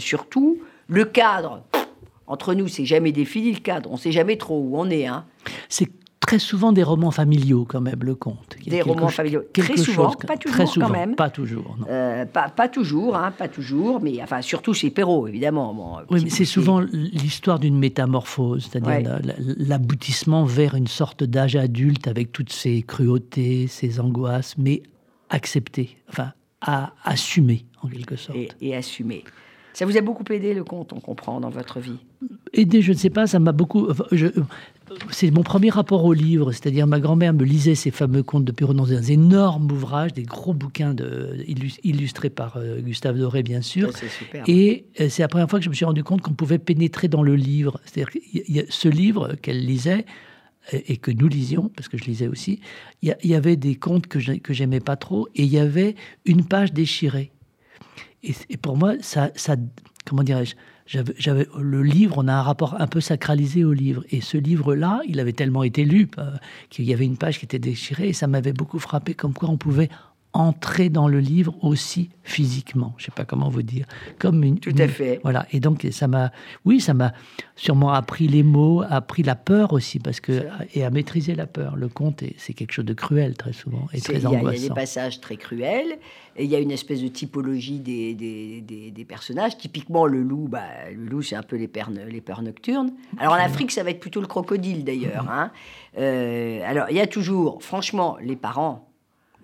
surtout. 0.00 0.58
Le 0.88 1.04
cadre, 1.04 1.62
entre 2.26 2.54
nous, 2.54 2.66
c'est 2.68 2.84
jamais 2.84 3.12
défini 3.12 3.52
le 3.52 3.60
cadre, 3.60 3.90
on 3.92 3.96
sait 3.96 4.12
jamais 4.12 4.36
trop 4.36 4.58
où 4.60 4.76
on 4.78 4.90
est. 4.90 5.06
Hein. 5.06 5.24
C'est 5.68 5.88
très 6.20 6.38
souvent 6.38 6.72
des 6.72 6.82
romans 6.82 7.10
familiaux, 7.10 7.64
quand 7.66 7.80
même, 7.80 8.00
le 8.02 8.14
conte. 8.14 8.56
Des 8.66 8.82
romans 8.82 9.08
familiaux. 9.08 9.42
Très 9.52 9.76
souvent, 9.76 10.08
chose- 10.12 10.26
pas 10.26 10.36
toujours 10.36 10.66
très 10.70 10.80
quand 10.80 10.88
même. 10.90 11.14
Pas 11.14 11.30
toujours, 11.30 11.76
non. 11.78 11.86
Euh, 11.88 12.26
pas, 12.26 12.48
pas 12.50 12.68
toujours, 12.68 13.16
hein, 13.16 13.30
pas 13.30 13.48
toujours, 13.48 14.00
mais 14.02 14.22
enfin 14.22 14.42
surtout 14.42 14.74
chez 14.74 14.90
Perrault, 14.90 15.26
évidemment. 15.28 15.72
Bon, 15.74 15.96
Oui, 16.10 16.20
mais 16.24 16.30
c'est 16.30 16.44
souvent 16.44 16.80
l'histoire 16.80 17.58
d'une 17.58 17.78
métamorphose, 17.78 18.68
c'est-à-dire 18.70 19.12
Ouais. 19.18 19.34
l'aboutissement 19.58 20.44
vers 20.44 20.74
une 20.74 20.86
sorte 20.88 21.24
d'âge 21.24 21.56
adulte 21.56 22.08
avec 22.08 22.32
toutes 22.32 22.52
ses 22.52 22.82
cruautés, 22.82 23.66
ses 23.66 24.00
angoisses, 24.00 24.56
mais 24.58 24.82
accepté, 25.30 25.96
enfin, 26.08 26.32
à 26.60 26.92
assumer 27.04 27.64
en 27.82 27.88
quelque 27.88 28.16
sorte. 28.16 28.36
et, 28.38 28.48
et 28.60 28.76
assumé. 28.76 29.24
Ça 29.74 29.86
vous 29.86 29.96
a 29.96 30.00
beaucoup 30.00 30.24
aidé 30.32 30.54
le 30.54 30.64
conte, 30.64 30.92
on 30.92 30.98
comprend, 30.98 31.40
dans 31.40 31.50
votre 31.50 31.78
vie? 31.78 31.98
Aider, 32.52 32.82
je 32.82 32.90
ne 32.92 32.96
sais 32.96 33.10
pas, 33.10 33.28
ça 33.28 33.38
m'a 33.38 33.52
beaucoup. 33.52 33.86
je- 34.10 34.26
c'est 35.10 35.30
mon 35.30 35.42
premier 35.42 35.70
rapport 35.70 36.04
au 36.04 36.12
livre, 36.12 36.52
c'est-à-dire 36.52 36.86
ma 36.86 37.00
grand-mère 37.00 37.32
me 37.32 37.44
lisait 37.44 37.74
ces 37.74 37.90
fameux 37.90 38.22
contes 38.22 38.44
de 38.44 38.52
Perrault 38.52 38.74
dans 38.74 38.86
des 38.86 39.12
énormes 39.12 39.70
ouvrages, 39.70 40.12
des 40.12 40.22
gros 40.22 40.54
bouquins 40.54 40.94
de, 40.94 41.44
illustrés 41.82 42.30
par 42.30 42.56
euh, 42.56 42.80
Gustave 42.80 43.18
Doré, 43.18 43.42
bien 43.42 43.62
sûr. 43.62 43.88
Et 44.46 44.86
euh, 45.00 45.08
c'est 45.08 45.22
la 45.22 45.28
première 45.28 45.48
fois 45.48 45.58
que 45.58 45.64
je 45.64 45.70
me 45.70 45.74
suis 45.74 45.84
rendu 45.84 46.04
compte 46.04 46.20
qu'on 46.22 46.32
pouvait 46.34 46.58
pénétrer 46.58 47.08
dans 47.08 47.22
le 47.22 47.36
livre. 47.36 47.80
C'est-à-dire 47.84 48.10
a 48.60 48.62
ce 48.68 48.88
livre 48.88 49.34
qu'elle 49.42 49.64
lisait 49.64 50.04
et 50.72 50.92
et 50.92 50.96
que 50.98 51.10
nous 51.10 51.28
lisions, 51.28 51.70
parce 51.74 51.88
que 51.88 51.96
je 51.96 52.04
lisais 52.04 52.28
aussi, 52.28 52.60
il 53.00 53.14
y, 53.24 53.34
avait 53.34 53.56
des 53.56 53.74
contes 53.74 54.06
que 54.06 54.20
j'ai- 54.20 54.38
que 54.38 54.52
j'aimais 54.52 54.80
pas 54.80 54.96
trop 54.96 55.26
et 55.34 55.44
il 55.44 55.48
y 55.48 55.58
avait 55.58 55.94
une 56.26 56.44
page 56.44 56.74
déchirée. 56.74 57.32
Et, 58.22 58.34
et 58.50 58.56
pour 58.58 58.76
moi, 58.76 58.94
ça, 59.00 59.30
ça 59.34 59.56
comment 60.04 60.22
dirais-je, 60.22 60.56
j'avais, 60.88 61.46
le 61.58 61.82
livre, 61.82 62.14
on 62.16 62.28
a 62.28 62.32
un 62.32 62.42
rapport 62.42 62.80
un 62.80 62.86
peu 62.86 63.00
sacralisé 63.00 63.62
au 63.64 63.72
livre. 63.72 64.04
Et 64.10 64.20
ce 64.22 64.38
livre-là, 64.38 65.00
il 65.06 65.20
avait 65.20 65.34
tellement 65.34 65.62
été 65.62 65.84
lu 65.84 66.08
euh, 66.18 66.30
qu'il 66.70 66.86
y 66.86 66.94
avait 66.94 67.04
une 67.04 67.18
page 67.18 67.38
qui 67.38 67.44
était 67.44 67.58
déchirée 67.58 68.08
et 68.08 68.12
ça 68.14 68.26
m'avait 68.26 68.54
beaucoup 68.54 68.78
frappé, 68.78 69.12
comme 69.14 69.34
quoi 69.34 69.50
on 69.50 69.58
pouvait 69.58 69.90
entrer 70.34 70.88
dans 70.90 71.08
le 71.08 71.20
livre 71.20 71.54
aussi 71.62 72.10
physiquement. 72.22 72.94
Je 72.98 73.06
sais 73.06 73.10
pas 73.10 73.24
comment 73.24 73.48
vous 73.48 73.62
dire. 73.62 73.86
Comme 74.18 74.44
une, 74.44 74.58
Tout 74.60 74.74
à 74.78 74.84
une- 74.84 74.88
fait. 74.90 75.20
Voilà. 75.22 75.46
Et 75.52 75.58
donc 75.60 75.86
ça 75.90 76.06
m'a, 76.06 76.30
oui, 76.66 76.80
ça 76.80 76.92
m'a 76.94 77.12
sûrement 77.56 77.92
appris 77.92 78.28
les 78.28 78.42
mots, 78.42 78.82
appris 78.88 79.22
la 79.22 79.34
peur 79.34 79.72
aussi, 79.72 79.98
parce 79.98 80.20
que 80.20 80.44
et 80.74 80.84
à 80.84 80.90
maîtriser 80.90 81.34
la 81.34 81.46
peur. 81.46 81.76
Le 81.76 81.88
conte, 81.88 82.22
est- 82.22 82.34
c'est 82.36 82.52
quelque 82.52 82.72
chose 82.72 82.84
de 82.84 82.92
cruel 82.92 83.36
très 83.36 83.52
souvent 83.54 83.88
et 83.94 84.00
très 84.00 84.14
Il 84.16 84.22
y, 84.22 84.26
a- 84.26 84.28
il 84.28 84.32
y 84.32 84.36
a 84.36 84.38
des 84.40 84.46
angoissant. 84.46 84.74
passages 84.74 85.20
très 85.20 85.36
cruels, 85.38 85.98
et 86.36 86.44
il 86.44 86.50
y 86.50 86.54
a 86.54 86.60
une 86.60 86.70
espèce 86.70 87.02
de 87.02 87.08
typologie 87.08 87.80
des, 87.80 88.14
des, 88.14 88.60
des- 88.60 88.90
des 88.90 89.04
personnages. 89.06 89.56
Typiquement, 89.56 90.06
le 90.06 90.22
loup, 90.22 90.46
bah, 90.48 90.62
le 90.94 91.06
loup, 91.06 91.22
c'est 91.22 91.36
un 91.36 91.42
peu 91.42 91.56
les 91.56 91.68
peurs, 91.68 91.90
les 91.90 92.20
peurs 92.20 92.42
nocturnes. 92.42 92.92
Alors 93.18 93.32
en 93.32 93.36
Afrique, 93.36 93.70
ça 93.72 93.82
va 93.82 93.90
être 93.90 94.00
plutôt 94.00 94.20
le 94.20 94.26
crocodile 94.26 94.84
d'ailleurs. 94.84 95.26
hein. 95.30 95.50
Euh, 95.98 96.60
alors 96.66 96.86
il 96.90 96.96
y 96.96 97.00
a 97.00 97.06
toujours, 97.06 97.62
franchement, 97.62 98.18
les 98.22 98.36
parents, 98.36 98.84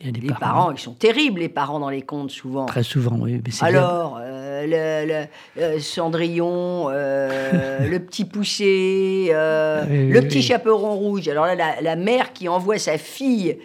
Il 0.01 0.07
y 0.07 0.09
a 0.09 0.13
des 0.13 0.21
Les 0.21 0.35
parents. 0.35 0.71
ils 0.73 0.79
sont 0.79 0.93
terribles, 0.93 1.41
les 1.41 1.49
parents 1.49 1.79
dans 1.81 1.89
les 1.89 2.03
contes, 2.03 2.31
souvent. 2.31 2.67
Très 2.67 2.83
souvent, 2.83 3.17
oui. 3.21 3.41
mais 3.45 3.51
c'est 3.51 3.65
Alors, 3.65 4.19
euh, 4.21 4.67
le, 4.67 5.09
le- 5.09 5.63
euh, 5.63 5.79
Cendrillon, 5.79 6.87
euh, 6.91 7.89
le 7.91 7.99
petit 8.01 8.25
poussé, 8.25 9.27
Oui, 9.29 10.09
le 10.09 10.19
oui, 10.21 10.27
petit 10.27 10.39
oui. 10.39 10.43
chaperon 10.43 10.95
rouge. 10.95 11.29
Alors 11.29 11.47
là, 11.47 11.55
la, 11.55 11.81
la 11.81 11.97
mère 11.97 12.33
qui 12.33 12.49
envoie 12.49 12.79
sa 12.79 12.99
fille 12.99 13.57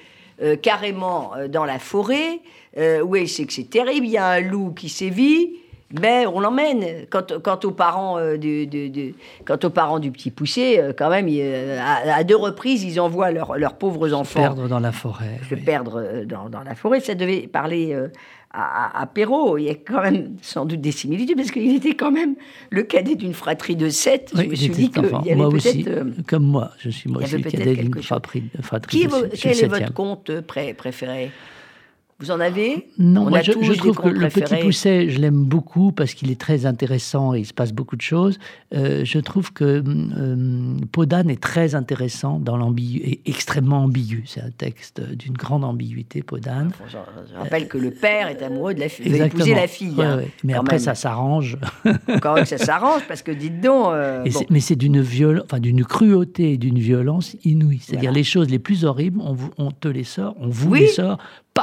carrément 0.62 1.32
dans 1.50 1.66
la 1.66 1.80
forêt, 1.80 2.40
elle 2.74 3.28
sait 3.28 3.44
que 3.46 3.52
c'est 3.52 3.70
terrible, 3.70 4.06
il 4.06 4.12
y 4.14 4.18
a 4.18 4.28
un 4.28 4.40
loup 4.40 4.72
qui 4.72 4.88
sévit, 4.88 5.56
mais 6.00 6.26
on 6.28 6.40
l'emmène. 6.40 7.06
Quant, 7.10 7.24
quant 7.44 7.60
aux 7.64 7.72
parents 7.72 8.18
euh, 8.18 8.38
du, 8.38 8.68
du- 8.68 8.90
du- 8.90 9.16
quant 9.46 9.58
aux 9.64 9.70
parents 9.70 10.00
du 10.00 10.12
petit 10.12 10.32
poussé, 10.32 10.78
euh, 10.80 10.94
quand 10.96 11.10
même, 11.10 11.28
il, 11.28 11.40
euh, 11.42 11.80
à, 11.82 12.16
à 12.18 12.24
deux 12.24 12.36
reprises, 12.36 12.84
ils 12.84 13.00
envoient 13.00 13.32
leurs 13.32 13.78
pauvres 13.78 14.14
enfants 14.14 14.40
perdre 14.42 14.68
dans 14.68 14.80
la 14.80 14.92
forêt. 14.92 15.40
se 15.50 15.56
oui. 15.56 15.62
perdre 15.62 16.24
dans, 16.26 16.50
dans 16.50 16.64
la 16.64 16.76
forêt. 16.76 17.00
Ça 17.00 17.16
devait 17.16 17.48
parler 17.48 17.96
à, 18.52 19.06
Perrault. 19.14 19.58
Il 19.58 19.66
y 19.66 19.70
a 19.70 19.76
quand 19.76 20.02
même 20.02 20.36
sans 20.42 20.66
doute 20.66 20.82
des 20.82 20.92
similitudes, 20.92 21.38
parce 21.38 21.52
qu'il 21.52 21.76
était 21.76 21.96
quand 21.96 22.12
même 22.12 22.36
le 22.72 22.84
cadet 22.84 23.16
d'une 23.16 23.34
fratrie 23.34 23.76
de 23.76 23.90
sept. 23.90 24.32
Oui, 24.36 24.46
je 24.46 24.50
me 24.50 24.56
suis 24.56 24.70
dit 24.70 24.90
qu'il 24.92 25.04
y 25.04 25.06
avait 25.32 25.36
Moi 25.36 25.48
aussi, 25.48 25.86
comme 26.28 26.44
moi, 26.46 26.72
je 26.80 26.90
suis 26.90 27.10
moi 27.10 27.22
aussi 27.24 27.38
le 27.38 27.50
cadet 27.50 27.76
d'une 27.76 28.02
fratrie, 28.02 28.44
fratrie 28.62 28.98
qui 29.02 29.08
de- 29.08 29.30
quel 29.40 29.52
est 29.64 29.68
votre 29.68 29.94
conte 29.94 30.42
pré- 30.42 30.74
préféré? 30.74 31.32
Vous 32.20 32.32
en 32.32 32.40
avez? 32.42 32.90
Non, 32.98 33.28
On 33.28 33.30
moi 33.30 33.40
a 33.40 33.42
je, 33.42 33.54
tous 33.54 33.64
je 33.64 33.72
des 33.72 33.78
trouve 33.78 33.98
que 33.98 34.10
le 34.10 34.28
Petit. 34.28 34.56
Pousset, 34.58 35.10
je 35.10 35.20
l'aime 35.20 35.46
beaucoup 35.46 35.94
parce 35.94 36.14
qu'il 36.14 36.30
est 36.32 36.40
très 36.40 36.66
intéressant 36.66 37.34
et 37.34 37.40
il 37.40 37.46
se 37.46 37.54
passe 37.54 37.72
beaucoup 37.72 37.96
de 37.96 38.02
choses. 38.02 38.40
Euh, 38.76 39.06
je 39.06 39.20
trouve 39.20 39.54
que 39.54 39.82
euh, 39.86 40.76
Peau 40.92 41.06
d'âne 41.06 41.30
est 41.30 41.42
très 41.42 41.76
intéressant 41.76 42.38
dans 42.40 42.58
l'ambigu, 42.58 43.00
et 43.00 43.22
extrêmement 43.26 43.84
ambigu. 43.84 44.24
C'est 44.26 44.42
un 44.42 44.52
texte 44.52 45.02
d'une 45.02 45.34
grande 45.34 45.64
ambiguïté. 45.64 46.24
Bon, 46.28 46.38
je, 46.44 46.98
je 47.32 47.38
rappelle 47.38 47.68
que 47.70 47.78
le 47.78 47.92
père 47.92 48.28
est 48.28 48.42
amoureux 48.44 48.74
de 48.74 48.80
la 48.82 48.90
fille. 48.90 49.06
Il 49.08 49.14
veut 49.14 49.26
épouser 49.26 49.56
la 49.56 49.68
fille. 49.68 49.96
Ouais, 49.96 50.06
hein, 50.06 50.18
ouais. 50.18 50.28
Mais 50.44 50.54
après, 50.54 50.76
même. 50.76 50.84
ça 50.84 50.96
s'arrange. 50.96 51.58
Quand 52.22 52.34
même 52.36 52.44
que 52.44 52.50
ça 52.50 52.58
s'arrange, 52.70 53.02
parce 53.08 53.22
que 53.22 53.32
dites 53.32 53.62
donc... 53.62 53.88
euh, 53.94 54.26
bon. 54.30 54.40
Mais 54.50 54.60
c'est 54.60 54.76
d'une 54.76 55.00
viol... 55.02 55.42
enfin, 55.46 55.60
d'une 55.60 55.86
cruauté 55.86 56.54
et 56.54 56.58
d'une 56.58 56.80
violence 56.80 57.38
inouïe. 57.46 57.80
C'est-à-dire 57.82 58.10
Voilà. 58.10 58.18
les 58.20 58.24
choses 58.26 58.50
les 58.50 58.60
plus 58.60 58.84
horribles, 58.84 59.22
on, 59.58 59.72
te 59.72 59.88
les 59.88 60.04
sort, 60.04 60.36
on 60.40 60.50
vous 60.50 60.72
Oui. 60.72 60.80
les 60.82 60.88
sort, 60.88 61.18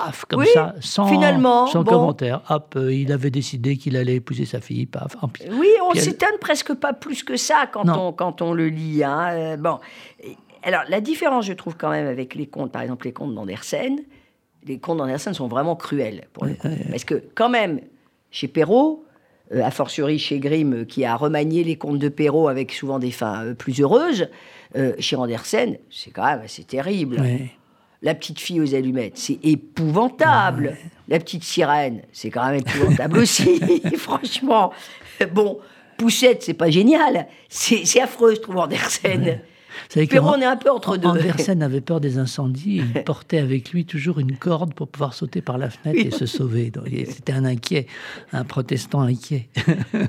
paf, 0.04 0.24
comme 0.26 0.40
Oui, 0.40 0.46
ça, 0.54 0.74
sans, 0.80 1.06
finalement, 1.06 1.66
sans 1.66 1.82
bon. 1.82 1.92
commentaire. 1.92 2.42
Hop, 2.48 2.74
euh, 2.76 2.92
il 2.92 3.12
avait 3.12 3.30
décidé 3.30 3.76
qu'il 3.76 3.96
allait 3.96 4.16
épouser 4.16 4.44
sa 4.44 4.60
fille, 4.60 4.86
paf. 4.86 5.16
En 5.22 5.30
Oui, 5.58 5.68
on 5.84 5.92
elle- 5.92 6.00
s'étonne 6.00 6.38
presque 6.40 6.74
pas 6.74 6.92
plus 6.92 7.22
que 7.22 7.36
ça 7.36 7.66
quand, 7.72 7.84
Non. 7.84 8.08
on, 8.08 8.12
quand 8.12 8.42
on 8.42 8.52
le 8.52 8.68
lit. 8.68 9.02
hein. 9.04 9.28
Euh, 9.32 9.56
bon. 9.56 9.78
Alors, 10.62 10.82
la 10.88 11.00
différence, 11.00 11.46
je 11.46 11.52
trouve, 11.52 11.76
quand 11.76 11.90
même, 11.90 12.06
avec 12.06 12.34
les 12.34 12.46
contes, 12.46 12.72
par 12.72 12.82
exemple, 12.82 13.06
les 13.06 13.12
contes 13.12 13.34
d'Andersen, 13.34 13.98
les 14.64 14.78
contes 14.78 14.98
d'Andersen 14.98 15.32
sont 15.34 15.48
vraiment 15.48 15.76
cruels. 15.76 16.24
Pour 16.32 16.44
le 16.46 16.54
coup. 16.54 16.68
Parce 16.90 17.04
que, 17.04 17.22
quand 17.34 17.48
même, 17.48 17.80
chez 18.30 18.48
Perrault, 18.48 19.04
euh, 19.54 19.62
a 19.62 19.70
fortiori 19.70 20.18
chez 20.18 20.40
Grimm, 20.40 20.84
qui 20.86 21.04
a 21.04 21.14
remanié 21.14 21.62
les 21.62 21.76
contes 21.76 22.00
de 22.00 22.08
Perrault 22.08 22.48
avec 22.48 22.72
souvent 22.72 22.98
des 22.98 23.12
fins 23.12 23.44
euh, 23.44 23.54
plus 23.54 23.80
heureuses, 23.80 24.28
chez 24.98 25.16
Andersen, 25.16 25.78
c'est 25.90 26.10
quand 26.10 26.24
même 26.26 26.40
assez 26.44 26.62
terrible. 26.64 27.16
Ouais. 28.02 28.08
La 28.08 28.14
petite 28.14 28.40
fille 28.40 28.60
aux 28.60 28.74
allumettes, 28.74 29.16
c'est 29.18 29.38
épouvantable. 29.42 30.76
La 31.08 31.18
petite 31.18 31.44
sirène, 31.44 32.02
c'est 32.12 32.30
quand 32.30 32.46
même 32.46 32.56
épouvantable 32.60 33.18
aussi. 33.18 33.60
Franchement, 33.96 34.72
bon, 35.32 35.58
Poussette, 35.96 36.42
c'est 36.42 36.54
pas 36.54 36.70
génial. 36.70 37.26
C'est 37.48 38.00
affreux, 38.00 38.34
je 38.34 38.40
trouve, 38.40 38.58
Andersen. 38.58 39.40
Perrault, 40.08 40.28
An- 40.30 40.34
on 40.38 40.40
est 40.40 40.44
un 40.46 40.56
peu 40.56 40.70
entre 40.70 40.96
deux. 40.96 41.08
Andersen 41.08 41.62
avait 41.62 41.80
peur 41.82 42.00
des 42.00 42.16
incendies 42.18 42.82
il 42.94 43.02
portait 43.04 43.38
avec 43.38 43.70
lui 43.72 43.84
toujours 43.84 44.18
une 44.18 44.36
corde 44.36 44.72
pour 44.74 44.88
pouvoir 44.88 45.12
sauter 45.14 45.42
par 45.42 45.58
la 45.58 45.68
fenêtre 45.70 46.00
et 46.06 46.10
se 46.10 46.26
sauver. 46.26 46.72
C'était 47.08 47.32
un 47.34 47.44
inquiet, 47.44 47.86
un 48.32 48.44
protestant 48.44 49.02
inquiet. 49.02 49.48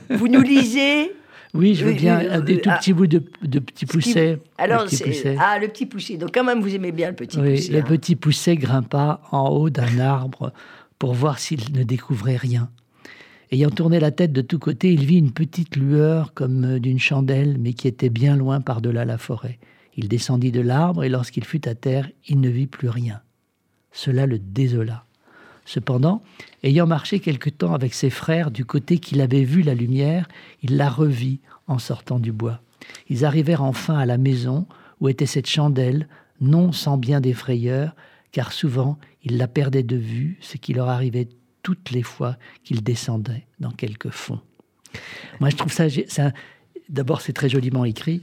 Vous 0.10 0.28
nous 0.30 0.42
lisez 0.42 1.12
Oui, 1.54 1.76
je 1.76 1.86
veux 1.86 1.94
bien 1.94 2.20
euh, 2.20 2.42
des 2.42 2.56
oui, 2.56 2.62
tout 2.62 2.70
ah. 2.72 2.78
petits 2.78 2.94
bouts 2.94 3.08
de, 3.08 3.24
de 3.42 3.60
qui- 3.60 3.86
poussets. 3.86 4.40
Alors, 4.58 4.90
c'est- 4.90 5.06
poussets. 5.06 5.36
ah, 5.40 5.58
le 5.60 5.68
petit 5.70 5.86
poussé. 5.86 6.18
Donc, 6.18 6.32
quand 6.34 6.44
même, 6.44 6.62
vous 6.62 6.74
aimez 6.76 6.92
bien 6.92 7.10
le 7.10 7.16
petit 7.16 7.40
Oui, 7.40 7.68
le 7.70 7.80
hein. 7.80 7.84
petit 7.84 8.16
pousset 8.16 8.56
grimpa 8.58 9.22
en 9.32 9.50
haut 9.50 9.70
d'un 9.70 10.00
arbre 10.00 10.52
pour 11.00 11.14
voir 11.14 11.40
s'il 11.40 11.72
ne 11.74 11.84
découvrait 11.84 12.36
rien. 12.38 12.70
Ayant 13.52 13.70
tourné 13.70 14.00
la 14.02 14.12
tête 14.12 14.34
de 14.34 14.42
tous 14.42 14.60
côtés, 14.60 14.92
il 14.92 15.06
vit 15.06 15.18
une 15.20 15.32
petite 15.32 15.78
lueur 15.78 16.34
comme 16.34 16.66
euh, 16.66 16.80
d'une 16.80 17.00
chandelle, 17.00 17.58
mais 17.60 17.74
qui 17.74 17.88
était 17.88 18.10
bien 18.10 18.36
loin 18.36 18.60
par-delà 18.60 19.06
la 19.06 19.18
forêt. 19.18 19.58
Il 19.96 20.10
descendit 20.10 20.52
de 20.52 20.62
l'arbre 20.62 21.04
et 21.06 21.10
lorsqu'il 21.10 21.46
fut 21.46 21.68
à 21.68 21.74
terre, 21.74 22.10
il 22.28 22.42
ne 22.42 22.50
vit 22.50 22.68
plus 22.68 22.90
rien. 22.90 23.22
Cela 23.94 24.26
le 24.26 24.38
désola. 24.38 25.06
Cependant, 25.68 26.24
ayant 26.64 26.88
marché 26.88 27.20
quelque 27.20 27.50
temps 27.50 27.74
avec 27.74 27.94
ses 27.94 28.10
frères 28.10 28.52
du 28.52 28.64
côté 28.64 29.00
qu'il 29.00 29.20
avait 29.20 29.44
vu 29.44 29.64
la 29.64 29.76
lumière, 29.76 30.30
il 30.64 30.78
la 30.78 30.90
revit 30.90 31.42
en 31.68 31.78
sortant 31.78 32.20
du 32.20 32.32
bois. 32.32 32.62
Ils 33.10 33.26
arrivèrent 33.26 33.64
enfin 33.64 33.98
à 33.98 34.06
la 34.06 34.18
maison 34.18 34.66
où 35.02 35.10
était 35.10 35.26
cette 35.26 35.50
chandelle, 35.50 36.08
non 36.40 36.72
sans 36.72 36.98
bien 36.98 37.20
des 37.20 37.34
frayeurs, 37.34 37.98
car 38.32 38.54
souvent 38.54 38.98
ils 39.24 39.38
la 39.38 39.50
perdaient 39.50 39.84
de 39.84 39.98
vue, 39.98 40.38
ce 40.40 40.56
qui 40.56 40.72
leur 40.72 40.88
arrivait 40.88 41.28
toutes 41.64 41.92
les 41.92 42.04
fois 42.04 42.38
qu'ils 42.64 42.82
descendaient 42.82 43.46
dans 43.60 43.72
quelque 43.72 44.10
fond. 44.10 44.40
Moi, 45.42 45.50
je 45.50 45.58
trouve 45.58 45.74
ça. 45.74 45.88
D'abord, 46.88 47.20
c'est 47.20 47.34
très 47.34 47.50
joliment 47.50 47.84
écrit, 47.84 48.22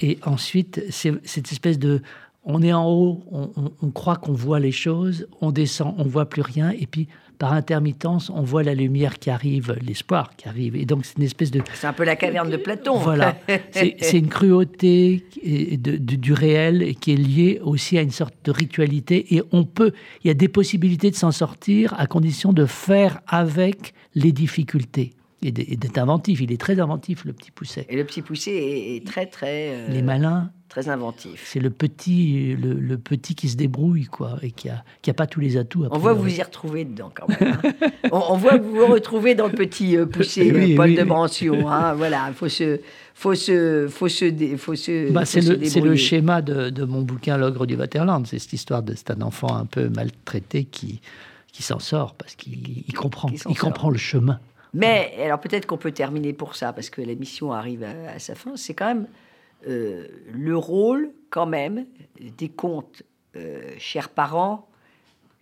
et 0.00 0.18
ensuite, 0.22 0.84
c'est 0.90 1.14
cette 1.26 1.50
espèce 1.50 1.80
de. 1.80 2.00
On 2.46 2.62
est 2.62 2.72
en 2.72 2.86
haut, 2.88 3.24
on, 3.32 3.50
on- 3.56 3.72
on 3.82 3.90
croit 3.90 4.16
qu'on 4.16 4.32
voit 4.32 4.60
les 4.60 4.72
choses, 4.72 5.26
on 5.40 5.50
descend, 5.50 5.94
on 5.98 6.04
voit 6.04 6.28
plus 6.28 6.42
rien, 6.42 6.70
et 6.70 6.86
puis 6.86 7.08
par 7.38 7.52
intermittence, 7.52 8.30
on 8.30 8.40
voit 8.40 8.62
la 8.62 8.74
lumière 8.74 9.18
qui 9.18 9.28
arrive, 9.28 9.76
l'espoir 9.86 10.34
qui 10.36 10.48
arrive, 10.48 10.74
et 10.74 10.86
donc 10.86 11.04
c'est 11.04 11.18
une 11.18 11.24
espèce 11.24 11.50
de 11.50 11.60
C'est 11.74 11.86
un 11.86 11.92
peu 11.92 12.04
la 12.04 12.16
caverne 12.16 12.48
de 12.48 12.56
Platon. 12.56 12.96
voilà, 12.98 13.36
c'est 13.72 14.12
une 14.18 14.28
cruauté 14.28 15.26
de- 15.44 15.96
de- 15.98 16.16
du 16.16 16.32
réel 16.32 16.94
qui 17.00 17.12
est 17.12 17.16
liée 17.16 17.60
aussi 17.62 17.98
à 17.98 18.02
une 18.02 18.10
sorte 18.10 18.32
de 18.44 18.52
ritualité. 18.52 19.34
Et 19.34 19.42
on 19.52 19.64
peut, 19.64 19.92
il 20.24 20.28
y 20.28 20.30
a 20.30 20.34
des 20.34 20.48
possibilités 20.48 21.10
de 21.10 21.16
s'en 21.16 21.30
sortir 21.32 21.92
à 21.98 22.06
condition 22.06 22.54
de 22.54 22.64
faire 22.64 23.20
avec 23.26 23.92
les 24.14 24.32
difficultés 24.32 25.10
et 25.42 25.52
d'être 25.52 25.98
inventif. 25.98 26.40
Il 26.40 26.50
est 26.52 26.60
très 26.60 26.80
inventif, 26.80 27.24
le 27.24 27.32
petit 27.32 27.50
pousset. 27.50 27.86
Et 27.88 27.96
le 27.96 28.04
petit 28.04 28.22
poussé 28.22 28.50
est, 28.52 28.96
est 28.96 29.06
très, 29.06 29.26
très, 29.26 29.68
euh, 29.70 29.88
Les 29.88 30.00
malins, 30.02 30.50
très 30.68 30.88
inventif. 30.88 31.42
c'est 31.46 31.60
le 31.60 31.70
petit, 31.70 32.56
le, 32.56 32.72
le 32.74 32.98
petit 32.98 33.34
qui 33.34 33.48
se 33.50 33.56
débrouille, 33.56 34.06
quoi, 34.06 34.38
et 34.42 34.50
qui 34.50 34.68
a, 34.70 34.82
qui 35.02 35.10
a 35.10 35.14
pas 35.14 35.26
tous 35.26 35.40
les 35.40 35.56
atouts. 35.58 35.84
On 35.90 35.98
voit 35.98 36.14
vous 36.14 36.28
y 36.34 36.42
retrouvez 36.42 36.84
dedans 36.84 37.10
quand 37.14 37.28
même. 37.28 37.58
hein. 37.64 37.88
on, 38.12 38.22
on 38.30 38.36
voit 38.36 38.56
vous 38.56 38.74
vous 38.74 38.86
retrouvez 38.86 39.34
dans 39.34 39.46
le 39.46 39.52
petit 39.52 39.96
euh, 39.96 40.06
Oui, 40.18 40.72
euh, 40.72 40.76
Paul 40.76 40.88
oui, 40.88 40.94
de 40.96 41.02
oui. 41.02 41.08
Brancion. 41.08 41.68
hein. 41.68 41.92
Voilà, 41.94 42.24
il 42.28 42.34
faut 42.34 42.48
se, 42.48 42.80
faut 43.14 43.34
se, 43.34 43.86
faut 43.88 44.08
se, 44.08 44.24
dé- 44.24 44.56
faut 44.56 44.74
se, 44.74 45.12
Bah, 45.12 45.24
c'est 45.26 45.42
le, 45.42 45.84
le 45.84 45.96
schéma 45.96 46.40
de, 46.42 46.70
de 46.70 46.84
mon 46.84 47.02
bouquin 47.02 47.36
L'ogre 47.36 47.66
du 47.66 47.76
Waterland. 47.76 48.26
C'est 48.26 48.38
cette 48.38 48.54
histoire 48.54 48.82
de 48.82 48.94
c'est 48.94 49.10
un 49.10 49.20
enfant 49.20 49.54
un 49.54 49.66
peu 49.66 49.88
maltraité 49.90 50.64
qui, 50.64 51.00
qui 51.52 51.62
s'en 51.62 51.78
sort 51.78 52.14
parce 52.14 52.34
qu'il 52.34 52.84
il 52.88 52.94
comprend, 52.94 53.30
il 53.50 53.58
comprend 53.58 53.90
le 53.90 53.98
chemin. 53.98 54.40
Mais 54.76 55.14
alors 55.24 55.40
peut-être 55.40 55.66
qu'on 55.66 55.78
peut 55.78 55.92
terminer 55.92 56.32
pour 56.32 56.54
ça 56.56 56.72
parce 56.72 56.90
que 56.90 57.00
l'émission 57.00 57.52
arrive 57.52 57.82
à, 57.82 58.12
à 58.14 58.18
sa 58.18 58.34
fin. 58.34 58.52
C'est 58.56 58.74
quand 58.74 58.86
même 58.86 59.06
euh, 59.66 60.06
le 60.32 60.56
rôle 60.56 61.10
quand 61.30 61.46
même 61.46 61.86
des 62.38 62.48
contes, 62.48 63.02
euh, 63.36 63.60
chers 63.78 64.10
parents, 64.10 64.68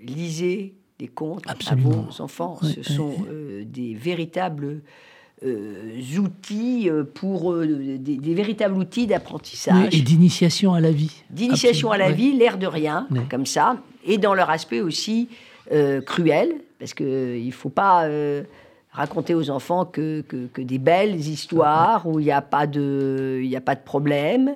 lisez 0.01 0.75
des 0.99 1.09
contes 1.09 1.43
Absolument. 1.47 1.91
à 1.91 2.11
vos 2.11 2.23
enfants. 2.23 2.59
Ce 2.63 2.83
sont 2.83 3.15
euh, 3.29 3.65
des 3.67 3.95
véritables 3.95 4.81
outils 6.19 6.89
pour 7.13 7.55
des, 7.55 7.99
des 7.99 8.35
véritables 8.35 8.79
outils 8.79 9.01
Oui, 9.01 9.07
d'apprentissage 9.09 9.95
et 9.95 10.01
d'initiation 10.01 10.73
à 10.73 10.81
la 10.81 10.91
vie. 10.91 11.23
d'initiation 11.29 11.91
à 11.91 11.99
la 11.99 12.13
vie, 12.13 12.33
l'air 12.33 12.57
de 12.57 12.67
rien, 12.67 13.09
comme 13.29 13.45
ça, 13.45 13.77
et 14.07 14.17
dans 14.17 14.33
leur 14.33 14.49
aspect 14.49 14.81
aussi 14.81 15.29
cruel, 16.07 16.55
parce 16.79 16.95
qu'il 16.95 17.45
ne 17.47 17.51
faut 17.51 17.69
pas 17.69 18.09
raconter 18.95 19.35
aux 19.35 19.51
enfants 19.51 19.85
que, 19.85 20.23
que- 20.23 20.63
des 20.63 20.79
belles 20.79 21.17
histoires 21.17 22.07
où 22.07 22.21
il 22.21 22.25
n'y 22.27 22.33
a, 22.33 22.41
pas 22.41 22.67
de- 22.67 23.41
y 23.43 23.57
a 23.57 23.61
pas 23.61 23.75
de 23.75 23.83
problème. 23.85 24.55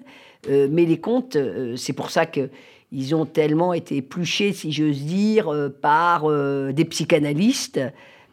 Euh, 0.48 0.68
mais 0.70 0.85
les 0.87 0.98
contes, 0.98 1.35
euh, 1.37 1.74
c'est 1.77 1.92
pour 1.92 2.11
ça 2.11 2.24
que 2.24 2.48
ils 2.92 3.14
ont 3.14 3.27
tellement 3.27 3.74
été 3.74 3.96
épluchés, 3.96 4.55
si 4.55 4.72
j'ose 4.72 5.03
dire, 5.03 5.53
euh, 5.53 5.68
par 5.68 6.27
des 6.72 6.85
psychanalystes, 6.87 7.81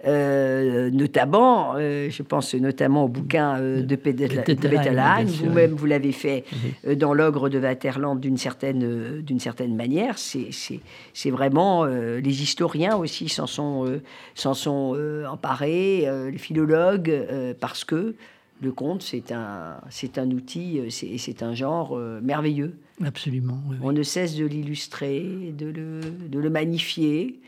euh, 0.05 0.91
notamment, 0.91 1.73
euh, 1.77 2.09
je 2.09 2.21
pense 2.21 2.53
notamment 2.53 3.05
au 3.05 3.07
bouquin 3.07 3.59
euh, 3.59 3.81
de 3.81 3.95
sûr. 5.27 5.47
Vous-même, 5.47 5.71
vous 5.71 5.85
l'avez 5.85 6.11
fait 6.11 6.43
dans 6.95 7.13
l'ogre 7.13 7.49
de 7.49 7.59
Waterland 7.59 8.19
d'une 8.19 8.37
certaine, 8.37 9.21
d'une 9.21 9.39
certaine 9.39 9.75
manière. 9.75 10.17
C'est, 10.17 10.51
vraiment 11.29 11.85
les 11.85 12.43
historiens 12.43 12.95
aussi 12.95 13.29
s'en 13.29 13.47
sont, 13.47 13.99
sont 14.35 14.95
emparés, 15.27 16.07
les 16.31 16.37
philologues, 16.37 17.25
parce 17.59 17.83
que 17.83 18.15
le 18.61 18.71
conte, 18.71 19.01
c'est 19.01 19.31
un, 19.31 19.77
c'est 19.89 20.17
un 20.17 20.29
outil, 20.31 20.81
c'est, 20.89 21.17
c'est 21.17 21.43
un 21.43 21.53
genre 21.53 21.99
merveilleux. 22.21 22.77
Absolument. 23.03 23.59
oui, 23.67 23.77
oui. 23.79 23.85
On 23.87 23.91
ne 23.91 24.03
cesse 24.03 24.35
de 24.35 24.45
l'illustrer, 24.45 25.53
de 25.57 25.65
le, 25.65 25.99
de 26.29 26.39
le 26.39 26.49
magnifier, 26.49 27.39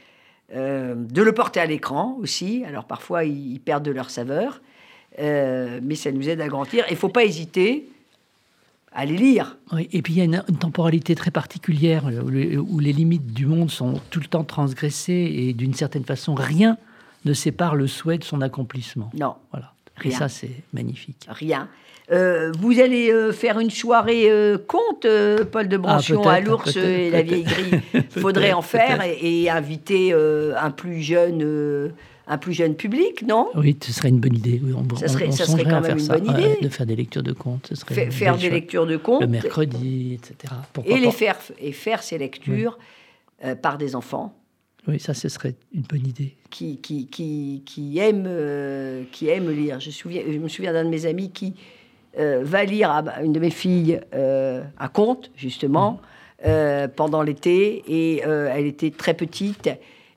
euh, 0.56 0.96
de 0.96 1.22
le 1.22 1.32
porter 1.34 1.60
à 1.60 1.66
l'écran 1.66 2.18
aussi. 2.22 2.64
Alors 2.66 2.86
parfois, 2.86 3.24
ils, 3.26 3.54
ils 3.54 3.60
perdent 3.60 3.84
de 3.86 3.92
leur 3.92 4.10
saveur, 4.10 4.62
euh, 5.20 5.80
mais 5.84 5.96
ça 5.96 6.12
nous 6.12 6.28
aide 6.30 6.42
à 6.42 6.48
grandir. 6.48 6.86
Il 6.90 6.94
ne 6.94 6.98
faut 6.98 7.10
pas 7.10 7.26
hésiter 7.26 7.88
à 8.94 9.06
les 9.06 9.18
lire. 9.18 9.58
Oui, 9.74 9.88
et 9.92 10.02
puis 10.02 10.14
il 10.14 10.18
y 10.18 10.22
a 10.22 10.26
une, 10.26 10.44
une 10.50 10.58
temporalité 10.58 11.14
très 11.16 11.30
particulière 11.32 12.06
où, 12.24 12.30
les- 12.30 12.58
où 12.58 12.80
les 12.80 12.94
limites 12.94 13.34
du 13.34 13.46
monde 13.46 13.70
sont 13.70 14.00
tout 14.10 14.20
le 14.20 14.26
temps 14.28 14.44
transgressées 14.44 15.32
et 15.36 15.54
d'une 15.54 15.74
certaine 15.74 16.04
façon, 16.06 16.34
rien 16.34 16.78
ne 17.26 17.34
sépare 17.34 17.76
le 17.76 17.88
souhait 17.88 18.18
de 18.18 18.24
son 18.24 18.42
accomplissement. 18.42 19.10
Non, 19.14 19.36
Voilà. 19.52 19.74
Et 20.04 20.10
Rien. 20.10 20.18
ça, 20.18 20.30
c'est 20.30 20.52
magnifique. 20.74 21.26
rien. 21.30 21.68
Euh, 22.10 22.52
vous 22.60 22.80
allez 22.80 23.12
euh, 23.12 23.34
faire 23.34 23.60
une 23.60 23.70
soirée 23.70 24.30
euh, 24.32 24.58
conte, 24.58 25.06
Paul 25.52 25.68
de 25.68 25.76
Branchion, 25.78 26.22
peut-être, 26.22 26.34
à 26.34 26.40
l'ours 26.40 26.78
et 26.78 27.10
la 27.10 27.22
vieille 27.22 27.44
grille. 27.44 27.82
Il 27.94 28.22
faudrait 28.22 28.54
en 28.54 28.62
faire 28.62 29.04
et, 29.04 29.44
et 29.44 29.50
inviter 29.50 30.14
un 30.14 30.72
plus 30.72 31.02
jeune, 31.02 31.92
un 32.28 32.38
plus 32.38 32.54
jeune 32.54 32.76
public, 32.76 33.24
non? 33.24 33.50
Oui, 33.56 33.76
ce 33.84 33.92
serait 33.92 34.08
une 34.10 34.20
bonne 34.20 34.36
idée. 34.36 34.62
Oui, 34.64 34.72
on, 34.74 34.96
Ça 34.96 35.08
serait- 35.10 35.28
on- 35.28 35.32
ça 35.32 35.46
serait 35.46 35.64
quand 35.66 35.82
même 35.82 35.98
une 35.98 36.00
ça, 36.00 36.18
bonne 36.18 36.30
idée. 36.30 36.58
de 36.62 36.70
faire 36.70 36.86
des 36.86 36.96
lectures 36.96 37.24
de 37.24 37.34
contes. 37.34 37.68
Ce 37.70 37.76
serait 37.76 38.10
Faire 38.12 38.38
des 38.38 38.50
lectures 38.52 38.86
de 38.86 38.96
contes. 38.98 39.22
Le 39.22 39.28
mercredi, 39.28 40.14
etc. 40.14 40.54
Pourquoi 40.72 40.96
et 40.96 41.00
les 41.02 41.12
faire, 41.12 41.38
et 41.60 41.74
faire 41.74 42.04
ces 42.04 42.18
lectures 42.18 42.78
par 43.62 43.78
des 43.78 43.96
enfants 43.96 44.34
Oui, 44.88 45.00
ça, 45.00 45.14
ce 45.14 45.28
serait 45.28 45.56
une 45.74 45.82
bonne 45.82 46.08
idée. 46.08 46.36
qui, 46.50 46.78
qui, 46.78 47.08
qui, 47.08 47.64
qui, 47.66 47.98
aiment, 48.00 48.26
euh, 48.28 49.04
qui 49.12 49.28
aiment 49.28 49.52
lire. 49.52 49.80
Je, 49.80 49.92
souviens, 49.92 50.22
je 50.26 50.38
me 50.38 50.48
souviens 50.48 50.74
d'un 50.74 50.86
de 50.86 50.90
mes 50.90 51.06
amis 51.06 51.32
qui 51.32 51.56
euh, 52.18 52.42
va 52.44 52.64
lire 52.64 52.92
à 52.92 53.22
une 53.22 53.34
de 53.34 53.40
mes 53.40 53.50
filles 53.50 54.00
euh, 54.14 54.64
un 54.80 54.88
conte, 54.88 55.30
justement, 55.36 56.00
euh, 56.46 56.88
pendant 56.88 57.22
l'été, 57.22 57.84
et 57.88 58.26
euh, 58.26 58.50
elle 58.54 58.66
était 58.66 58.92
très 58.92 59.14
petite. 59.14 59.70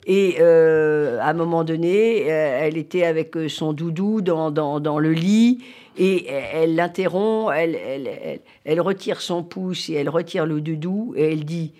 Et 0.06 0.36
euh, 0.40 1.18
à 1.20 1.30
un 1.30 1.34
moment 1.34 1.62
donné, 1.62 2.30
euh, 2.30 2.60
elle 2.62 2.78
était 2.78 3.04
avec 3.04 3.36
euh, 3.36 3.48
son 3.48 3.72
doudou 3.72 4.22
dans, 4.22 4.50
dans, 4.50 4.80
dans 4.80 4.98
le 4.98 5.12
lit 5.12 5.58
et 5.98 6.26
elle 6.28 6.74
l'interrompt, 6.74 7.52
elle, 7.54 7.74
elle, 7.74 8.06
elle, 8.06 8.40
elle 8.64 8.80
retire 8.80 9.20
son 9.20 9.42
pouce 9.42 9.90
et 9.90 9.94
elle 9.94 10.08
retire 10.08 10.46
le 10.46 10.62
doudou 10.62 11.12
et 11.16 11.32
elle 11.32 11.44
dit 11.44 11.72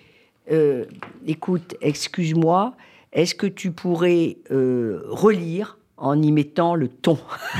euh, 0.51 0.85
Écoute, 1.27 1.75
excuse-moi, 1.81 2.75
est-ce 3.13 3.35
que 3.35 3.47
tu 3.47 3.71
pourrais 3.71 4.37
euh, 4.51 5.01
relire 5.07 5.77
en 5.97 6.19
y 6.21 6.31
mettant 6.31 6.75
le 6.75 6.87
ton? 6.87 7.17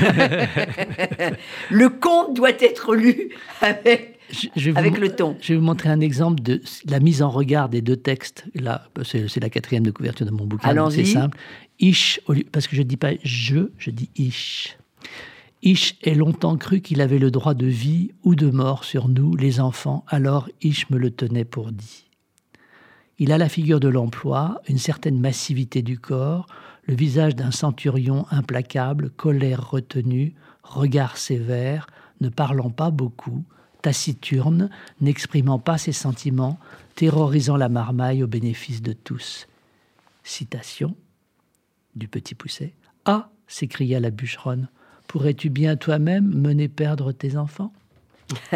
Le 1.70 1.88
conte 1.88 2.34
doit 2.34 2.50
être 2.60 2.94
lu 2.94 3.30
avec, 3.60 4.18
Je- 4.30 4.48
je 4.56 4.64
vais 4.66 4.72
vous 4.72 4.78
avec 4.78 4.94
mo- 4.94 5.00
le 5.00 5.14
ton. 5.14 5.36
Je 5.40 5.52
vais 5.52 5.58
vous 5.58 5.64
montrer 5.64 5.88
un 5.88 6.00
exemple 6.00 6.42
de 6.42 6.60
la 6.86 7.00
mise 7.00 7.22
en 7.22 7.30
regard 7.30 7.68
des 7.68 7.80
deux 7.82 7.96
textes. 7.96 8.44
Là, 8.54 8.88
c'est 9.04 9.40
la 9.40 9.50
quatrième 9.50 9.84
de 9.84 9.90
couverture 9.90 10.26
de 10.26 10.30
mon 10.32 10.44
bouquin. 10.46 10.68
C'est 10.90 11.04
simple. 11.12 11.38
Ish, 11.78 12.20
au 12.26 12.32
lieu- 12.32 12.44
parce 12.50 12.66
que 12.66 12.76
je 12.76 12.82
dis 12.82 12.96
pas 12.96 13.12
je, 13.22 13.70
je 13.78 13.90
dis 13.90 14.10
ish. 14.16 14.76
Ish 15.62 15.96
ait 16.02 16.14
longtemps 16.14 16.56
cru 16.56 16.80
qu'il 16.80 17.00
avait 17.00 17.18
le 17.18 17.30
droit 17.30 17.54
de 17.54 17.66
vie 17.66 18.10
ou 18.24 18.34
de 18.34 18.50
mort 18.50 18.82
sur 18.84 19.08
nous, 19.08 19.36
les 19.36 19.60
enfants, 19.60 20.04
alors 20.08 20.48
Ish 20.62 20.90
me 20.90 20.98
le 20.98 21.10
tenait 21.10 21.44
pour 21.44 21.70
dit. 21.70 22.04
Il 23.22 23.30
a 23.30 23.38
la 23.38 23.48
figure 23.48 23.78
de 23.78 23.86
l'emploi, 23.86 24.60
une 24.68 24.78
certaine 24.78 25.20
massivité 25.20 25.80
du 25.80 25.96
corps, 25.96 26.48
le 26.86 26.96
visage 26.96 27.36
d'un 27.36 27.52
centurion 27.52 28.26
implacable, 28.32 29.10
colère 29.10 29.70
retenue, 29.70 30.34
regard 30.64 31.16
sévère, 31.16 31.86
ne 32.20 32.28
parlant 32.28 32.70
pas 32.70 32.90
beaucoup, 32.90 33.44
taciturne, 33.80 34.70
n'exprimant 35.00 35.60
pas 35.60 35.78
ses 35.78 35.92
sentiments, 35.92 36.58
terrorisant 36.96 37.56
la 37.56 37.68
marmaille 37.68 38.24
au 38.24 38.26
bénéfice 38.26 38.82
de 38.82 38.92
tous. 38.92 39.46
Citation 40.24 40.96
du 41.94 42.08
petit 42.08 42.34
Pousset. 42.34 42.74
Ah 43.04 43.28
s'écria 43.46 44.00
la 44.00 44.10
bûcheronne, 44.10 44.66
pourrais-tu 45.06 45.48
bien 45.48 45.76
toi-même 45.76 46.26
mener 46.26 46.66
perdre 46.66 47.12
tes 47.12 47.36
enfants? 47.36 47.72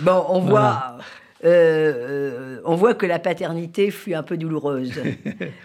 Bon, 0.00 0.24
on 0.28 0.40
Voilà. 0.42 0.94
voit, 0.98 1.04
euh, 1.44 1.48
euh, 1.48 2.60
on 2.64 2.74
voit 2.76 2.94
que 2.94 3.06
la 3.06 3.18
paternité 3.18 3.90
fut 3.90 4.14
un 4.14 4.22
peu 4.22 4.36
douloureuse. 4.36 4.92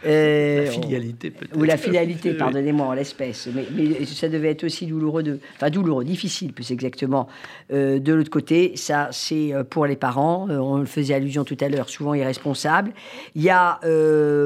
Euh, 0.06 0.68
on- 0.76 0.82
peut-être. 0.82 1.56
Ou 1.58 1.64
la 1.64 1.78
filialité, 1.78 2.34
pardonnez-moi, 2.34 2.88
en 2.88 2.94
l'espèce. 2.94 3.48
Mais, 3.54 3.66
mais 3.76 4.06
ça 4.06 4.30
devait 4.30 4.50
être 4.50 4.64
aussi 4.64 4.88
douloureux, 4.88 5.22
de, 5.22 5.40
enfin 5.56 5.70
douloureux, 5.70 6.04
difficile 6.04 6.54
plus 6.54 6.72
exactement. 6.72 7.28
Euh, 7.72 8.00
de 8.00 8.14
l'autre 8.14 8.32
côté, 8.32 8.74
ça 8.76 9.10
c'est 9.12 9.54
pour 9.70 9.86
les 9.86 9.96
parents, 9.96 10.48
on 10.50 10.78
le 10.78 10.86
faisait 10.86 11.14
allusion 11.14 11.44
tout 11.44 11.58
à 11.62 11.70
l'heure, 11.70 11.88
souvent 11.90 12.16
irresponsables. 12.16 12.92
Il 13.36 13.44
y 13.44 13.50
a 13.52 13.80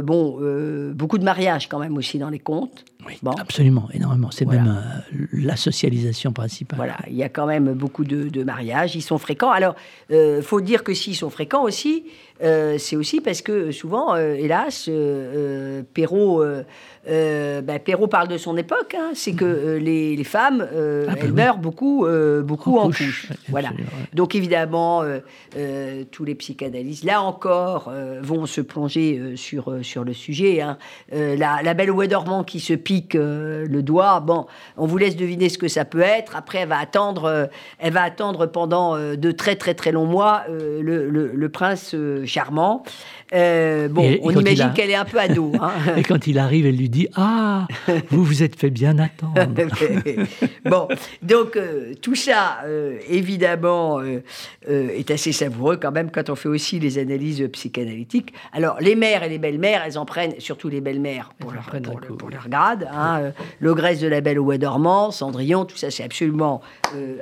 bon, 0.02 0.40
beaucoup 0.94 1.18
de 1.18 1.24
mariages 1.24 1.70
quand 1.70 1.80
même 1.80 1.96
aussi 1.98 2.20
dans 2.20 2.30
les 2.30 2.40
contes. 2.40 2.84
Oui, 3.06 3.18
Bon. 3.22 3.32
absolument, 3.32 3.88
énormément. 3.94 4.32
C'est 4.32 4.46
Voilà. 4.46 4.62
même 4.64 4.84
euh, 5.14 5.26
la 5.34 5.56
socialisation 5.56 6.32
principale. 6.34 6.78
Voilà, 6.78 6.98
il 7.08 7.16
y 7.16 7.24
a 7.24 7.30
quand 7.30 7.46
même 7.46 7.74
beaucoup 7.74 8.04
de, 8.04 8.30
de 8.30 8.44
mariages, 8.44 8.96
ils 8.96 9.02
sont 9.02 9.18
fréquents. 9.18 9.52
Alors, 9.52 9.76
il 10.10 10.42
faut 10.42 10.62
dire 10.62 10.84
que 10.84 10.94
s'ils 10.94 11.16
sont 11.16 11.30
fréquents 11.30 11.64
aussi, 11.64 12.06
euh, 12.44 12.78
c'est 12.78 12.96
aussi 12.96 13.22
parce 13.22 13.42
que 13.42 13.72
souvent, 13.72 14.16
euh, 14.16 14.34
hélas, 14.36 14.88
euh, 14.90 14.92
euh, 15.80 15.84
Perrault, 15.94 16.44
ben, 17.08 17.80
Perrault 17.80 18.08
parle 18.08 18.28
de 18.28 18.38
son 18.38 18.58
époque, 18.58 18.96
hein, 18.98 19.12
c'est 19.14 19.34
que 19.34 19.46
euh, 19.46 19.80
les, 19.80 20.16
les 20.16 20.24
femmes, 20.24 20.68
Ah, 20.72 20.74
bah 21.08 21.14
elles 21.22 21.26
oui. 21.32 21.36
meurent 21.36 21.58
beaucoup, 21.58 22.06
beaucoup 22.44 22.78
En 22.78 22.86
en, 22.86 22.88
couche, 22.88 23.28
Voilà. 23.50 23.70
ouais. 23.70 23.76
Donc 24.14 24.36
évidemment, 24.36 25.04
tous 26.12 26.24
les 26.26 26.36
psychanalystes, 26.36 27.04
là 27.04 27.22
encore, 27.22 27.92
vont 28.22 28.46
se 28.46 28.62
plonger 28.62 29.34
sur, 29.36 29.74
sur 29.84 30.04
le 30.04 30.14
sujet. 30.14 30.62
hein. 30.62 30.78
La, 31.12 31.62
la 31.64 31.74
belle 31.74 31.92
Ouédormand 31.92 32.44
qui 32.44 32.60
se 32.60 32.74
pique 32.74 33.14
le 33.16 33.82
doigt, 33.82 34.20
bon, 34.20 34.46
on 34.78 34.86
vous 34.88 34.98
laisse 34.98 35.16
deviner 35.16 35.50
ce 35.50 35.58
que 35.58 35.68
ça 35.68 35.86
peut 35.86 36.02
être. 36.02 36.36
Après, 36.36 36.60
elle 36.60 36.70
va 36.70 36.80
attendre, 36.80 37.50
elle 37.80 37.94
va 37.94 38.02
attendre 38.04 38.46
pendant 38.48 38.98
de 38.98 39.32
très 39.32 39.56
très 39.56 39.74
très 39.76 39.92
longs 39.92 40.06
mois 40.06 40.44
le, 40.50 40.82
le- 41.10 41.32
le 41.34 41.50
prince 41.50 41.96
charmant. 42.26 42.84
Euh, 43.34 43.88
bon, 43.88 44.04
Et- 44.04 44.20
on 44.24 44.32
imagine 44.32 44.66
a- 44.66 44.70
qu'elle 44.70 44.90
est 44.92 44.96
un 44.96 45.06
peu 45.06 45.20
ado. 45.20 45.52
hein. 45.60 45.72
Et 45.98 46.04
quand 46.04 46.28
il 46.28 46.38
arrive, 46.38 46.66
elle 46.66 46.76
lui 46.78 46.90
dit 46.90 47.08
Ah, 47.16 47.68
vous 48.10 48.24
vous 48.24 48.44
êtes 48.44 48.56
fait 48.60 48.70
bien 48.70 48.98
attendre. 49.00 49.34
bon, 50.66 50.88
donc 51.22 51.56
euh, 51.56 51.94
tout 52.02 52.16
ça, 52.16 52.60
euh, 52.66 52.98
évidemment, 53.10 54.00
est 54.68 55.12
assez 55.12 55.32
savoureux 55.32 55.78
quand 55.78 55.92
même 55.92 56.12
quand 56.12 56.30
on 56.30 56.36
fait 56.36 56.50
aussi 56.50 56.80
les 56.80 56.98
analyses 56.98 57.48
psychanalytiques. 57.52 58.34
Alors, 58.54 58.78
les 58.80 58.96
mères 58.96 59.24
et 59.24 59.30
les 59.30 59.38
belles-mères, 59.40 59.82
elles 59.86 59.98
en 59.98 60.06
prennent, 60.06 60.40
surtout 60.40 60.70
les 60.70 60.82
belles-mères, 60.82 61.32
pour, 61.40 61.52
leur, 61.52 61.64
pour, 61.64 62.00
le- 62.00 62.16
pour 62.16 62.30
leur 62.30 62.48
grade. 62.50 62.88
Hein, 62.94 63.32
L'ogresse 63.60 64.00
de 64.00 64.08
la 64.08 64.22
belle 64.22 64.40
au 64.40 64.44
bois 64.46 64.58
dormant, 64.58 65.12
Cendrillon, 65.12 65.66
tout 65.66 65.78
ça, 65.78 65.90
c'est 65.92 66.04
absolument 66.04 66.62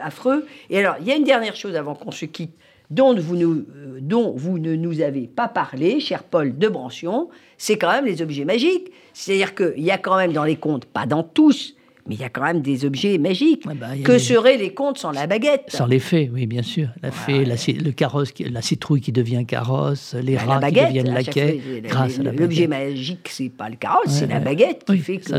affreux. 0.02 0.46
Et 0.70 0.80
alors, 0.80 0.96
il 1.02 1.08
y 1.08 1.12
a 1.12 1.16
une 1.16 1.24
dernière 1.24 1.56
chose 1.56 1.76
avant 1.76 1.96
qu'on 1.96 2.12
se 2.12 2.26
quitte. 2.26 2.54
Dont 2.90 3.16
vous, 3.16 3.36
euh, 3.36 4.00
dont 4.02 4.34
vous 4.36 4.60
ne 4.60 4.76
nous 4.76 5.02
avez 5.02 5.28
pas 5.28 5.48
parlé, 5.48 6.00
cher 6.00 6.24
Paul 6.24 6.58
de 6.58 6.68
Brancion, 6.68 7.30
c'est 7.58 7.78
quand 7.78 7.92
même 7.92 8.06
les 8.06 8.22
objets 8.22 8.46
magiques. 8.46 8.92
C'est-à-dire 9.14 9.56
qu'il 9.56 9.84
y 9.84 9.92
a 9.92 9.98
quand 9.98 10.18
même 10.18 10.34
dans 10.34 10.44
les 10.44 10.58
contes, 10.58 10.86
pas 10.86 11.06
dans 11.06 11.24
tous, 11.24 11.76
mais 12.08 12.16
il 12.16 12.22
y 12.22 12.24
a 12.24 12.30
quand 12.30 12.44
même 12.44 12.62
des 12.62 12.86
objets 12.86 13.18
magiques. 13.18 13.64
Bah, 13.66 13.88
que 14.04 14.12
les- 14.14 14.20
seraient 14.20 14.58
les 14.58 14.74
contes 14.74 14.98
sans 14.98 15.12
la 15.12 15.26
baguette 15.28 15.64
Sans 15.70 15.86
les 15.86 16.00
fées, 16.00 16.30
oui, 16.34 16.48
bien 16.48 16.62
sûr. 16.62 16.90
La 17.02 17.12
fée, 17.12 17.46
la, 17.46 17.56
le 17.56 17.92
carrosse, 17.92 18.32
qui- 18.32 18.44
la 18.46 18.62
citrouille 18.62 19.02
qui 19.02 19.12
devient 19.12 19.44
carrosse, 19.48 20.16
les 20.22 20.34
La 20.36 20.42
rats 20.44 20.70
qui 20.70 20.76
deviennent 20.82 21.14
laquais, 21.14 21.60
grâce 21.84 22.20
à 22.20 22.24
la 22.24 22.32
l'objet 22.32 22.68
magique, 22.68 23.28
c'est 23.30 23.50
pas 23.50 23.70
le 23.70 23.76
carrosse, 23.78 24.06
Ouais, 24.08 24.12
c'est 24.12 24.28
la 24.28 24.40
baguette 24.40 24.84
qui 24.86 24.92
Oui, 24.94 25.00
fait 25.00 25.18
que 25.18 25.32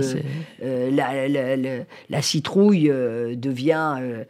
euh, 0.62 0.90
la, 0.90 1.26
la- 2.08 2.22
citrouille 2.22 2.90
euh, 2.90 3.34
devient, 3.36 3.96
euh, 4.00 4.24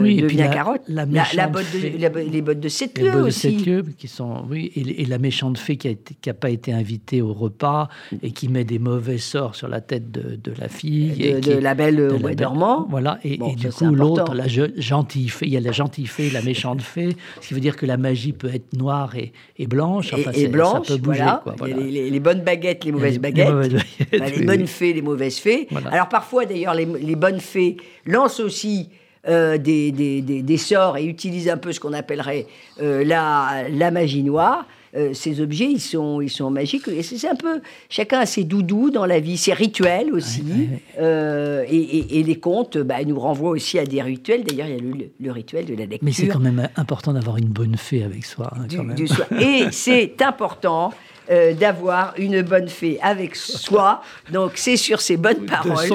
Oui, 0.00 0.12
et 0.18 0.22
puis 0.26 0.36
devient 0.36 0.48
la- 0.48 0.48
carotte. 0.48 0.82
botte 0.88 1.64
de- 1.74 2.30
les 2.30 2.42
bottes 2.42 2.60
de 2.60 2.68
sept 2.68 2.96
Les 2.98 3.04
lieues 3.04 3.10
bottes 3.12 3.22
de 3.22 3.26
aussi. 3.28 3.40
sept 3.58 3.66
lieues 3.66 3.84
qui 3.98 4.08
sont, 4.08 4.44
oui, 4.48 4.70
et, 4.76 5.02
et 5.02 5.04
la 5.06 5.18
méchante 5.18 5.58
fée 5.58 5.76
qui 5.76 5.88
a 5.88 5.90
été, 5.90 6.14
qui 6.20 6.30
a 6.30 6.34
pas 6.34 6.50
été 6.50 6.72
invitée 6.72 7.22
au 7.22 7.32
repas 7.32 7.88
et 8.22 8.30
qui 8.30 8.48
met 8.48 8.64
des 8.64 8.78
mauvais 8.78 9.18
sorts 9.18 9.54
sur 9.56 9.68
la 9.68 9.80
tête 9.80 10.10
de, 10.10 10.36
de 10.36 10.52
la 10.58 10.68
fille. 10.68 11.10
De, 11.10 11.24
et 11.24 11.40
qui- 11.40 11.50
de 11.50 11.54
la 11.58 11.74
belle 11.84 11.96
de 11.96 12.08
au 12.10 12.18
bois 12.18 12.34
dormant. 12.34 12.86
Voilà, 12.88 13.18
et, 13.24 13.36
Bon, 13.36 13.50
et 13.52 13.54
du 13.56 13.68
coup, 13.70 13.86
l'autre, 13.86 14.34
la 14.34 14.46
gentille 14.48 15.28
fée, 15.28 15.46
il 15.46 15.52
y 15.52 15.56
a 15.56 15.60
la 15.60 15.72
gentille 15.72 16.06
fée, 16.06 16.30
la 16.30 16.42
méchante 16.42 16.82
fée, 16.82 17.16
ce 17.40 17.48
qui 17.48 17.54
veut 17.54 17.60
dire 17.60 17.76
que 17.76 17.86
la 17.86 17.96
magie 17.96 18.32
peut 18.32 18.50
être 18.54 18.72
noire 18.76 19.16
et, 19.16 19.32
et 19.58 19.66
blanche. 19.66 20.12
Et, 20.12 20.16
Enfin, 20.20 20.30
et 20.34 20.48
blanche, 20.48 20.86
ça 20.88 20.94
peut 20.94 21.00
bouger. 21.00 21.18
voilà. 21.22 21.42
quoi. 21.42 21.54
Les, 21.68 21.74
les- 21.90 22.10
les 22.10 22.20
bonnes 22.20 22.42
baguettes, 22.42 22.84
les 22.84 22.92
mauvaises 22.92 23.14
les- 23.14 23.18
baguettes. 23.18 23.48
mauvaises 23.50 23.72
baguettes, 23.72 24.08
Enfin, 24.14 24.24
les 24.30 24.38
oui, 24.38 24.46
bonnes 24.46 24.60
oui. 24.62 24.66
fées, 24.66 24.92
les 24.92 25.02
mauvaises 25.02 25.38
fées. 25.38 25.66
Voilà. 25.70 25.90
Alors 25.90 26.08
parfois, 26.08 26.44
d'ailleurs, 26.46 26.74
les, 26.74 26.84
les 26.86 27.16
bonnes 27.16 27.40
fées 27.40 27.76
lancent 28.06 28.40
aussi 28.40 28.88
euh, 29.28 29.58
des, 29.58 29.92
des- 29.92 30.22
des- 30.22 30.42
des 30.42 30.56
sorts 30.56 30.96
et 30.96 31.04
utilisent 31.04 31.48
un 31.50 31.58
peu 31.58 31.72
ce 31.72 31.80
qu'on 31.80 31.92
appellerait 31.92 32.46
euh, 32.82 33.04
la, 33.04 33.64
la 33.70 33.90
magie 33.90 34.22
noire. 34.22 34.66
Euh, 34.96 35.12
ces 35.14 35.40
objets, 35.40 35.66
ils 35.70 35.80
sont, 35.80 36.20
ils 36.20 36.30
sont 36.30 36.50
magiques. 36.50 36.88
Et 36.88 37.02
c'est 37.02 37.28
un 37.28 37.34
peu, 37.36 37.60
chacun 37.88 38.20
a 38.20 38.26
ses 38.26 38.44
doudous 38.44 38.90
dans 38.90 39.06
la 39.06 39.20
vie, 39.20 39.36
ses 39.36 39.52
rituels 39.52 40.12
aussi. 40.12 40.42
Ouais, 40.42 40.52
ouais, 40.52 40.58
ouais. 40.58 40.82
Euh, 41.00 41.64
et, 41.68 41.76
et- 41.76 42.18
et 42.18 42.22
les 42.22 42.36
contes 42.40 42.78
bah, 42.78 42.96
nous 43.06 43.18
renvoient 43.18 43.50
aussi 43.50 43.78
à 43.78 43.84
des 43.86 44.02
rituels. 44.02 44.42
D'ailleurs, 44.44 44.66
il 44.68 44.74
y 44.74 44.78
a 44.78 44.82
le, 44.82 45.10
le 45.20 45.30
rituel 45.32 45.64
de 45.66 45.74
la 45.74 45.80
lecture. 45.86 45.98
Mais 46.02 46.12
c'est 46.12 46.26
quand 46.28 46.40
même 46.40 46.68
important 46.76 47.12
d'avoir 47.12 47.36
une 47.36 47.48
bonne 47.48 47.76
fée 47.76 48.02
avec 48.02 48.24
soi. 48.24 48.50
hein, 48.56 48.66
du- 48.66 48.76
quand 48.76 48.84
même. 48.84 48.96
du 48.96 49.06
soir. 49.06 49.28
Et 49.40 49.66
c'est 49.70 50.20
important 50.22 50.92
euh, 51.30 51.52
d'avoir 51.54 52.14
une 52.18 52.42
bonne 52.42 52.68
fée 52.68 52.98
avec 53.00 53.36
soi. 53.36 54.02
Donc, 54.32 54.52
c'est 54.56 54.76
sur 54.76 55.00
ces 55.00 55.16
bonnes 55.16 55.46
paroles 55.46 55.88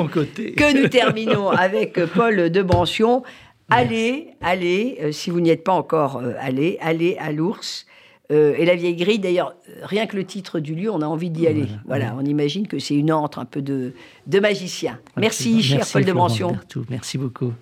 que 0.55 0.81
nous 0.81 0.88
terminons 0.88 1.49
avec 1.49 1.99
Paul 2.13 2.49
de 2.49 2.62
Brancion. 2.62 3.23
Allez, 3.69 4.27
allez, 4.41 4.97
euh, 5.01 5.12
si 5.12 5.31
vous 5.31 5.41
n'y 5.41 5.49
êtes 5.49 5.63
pas 5.63 5.73
encore 5.73 6.17
euh, 6.17 6.34
allé, 6.39 6.77
allez 6.81 7.17
à 7.19 7.31
l'ours. 7.31 7.86
Euh, 8.31 8.55
et 8.57 8.65
la 8.65 8.75
vieille 8.75 8.95
grille, 8.95 9.19
d'ailleurs, 9.19 9.55
euh, 9.69 9.81
rien 9.83 10.07
que 10.07 10.15
le 10.15 10.23
titre 10.23 10.59
du 10.59 10.75
lieu, 10.75 10.89
on 10.89 11.01
a 11.01 11.05
envie 11.05 11.29
d'y 11.29 11.47
aller. 11.47 11.67
Voilà, 11.85 12.15
on 12.17 12.25
imagine 12.25 12.67
que 12.67 12.79
c'est 12.79 12.95
une 12.95 13.11
antre 13.11 13.39
un 13.39 13.45
peu 13.45 13.61
de, 13.61 13.93
de 14.27 14.39
magicien. 14.39 14.99
Merci, 15.17 15.61
cher 15.61 15.85
Paul 15.91 16.05
de. 16.05 16.13
Berthoud. 16.13 16.85
Merci 16.89 17.17
beaucoup. 17.17 17.53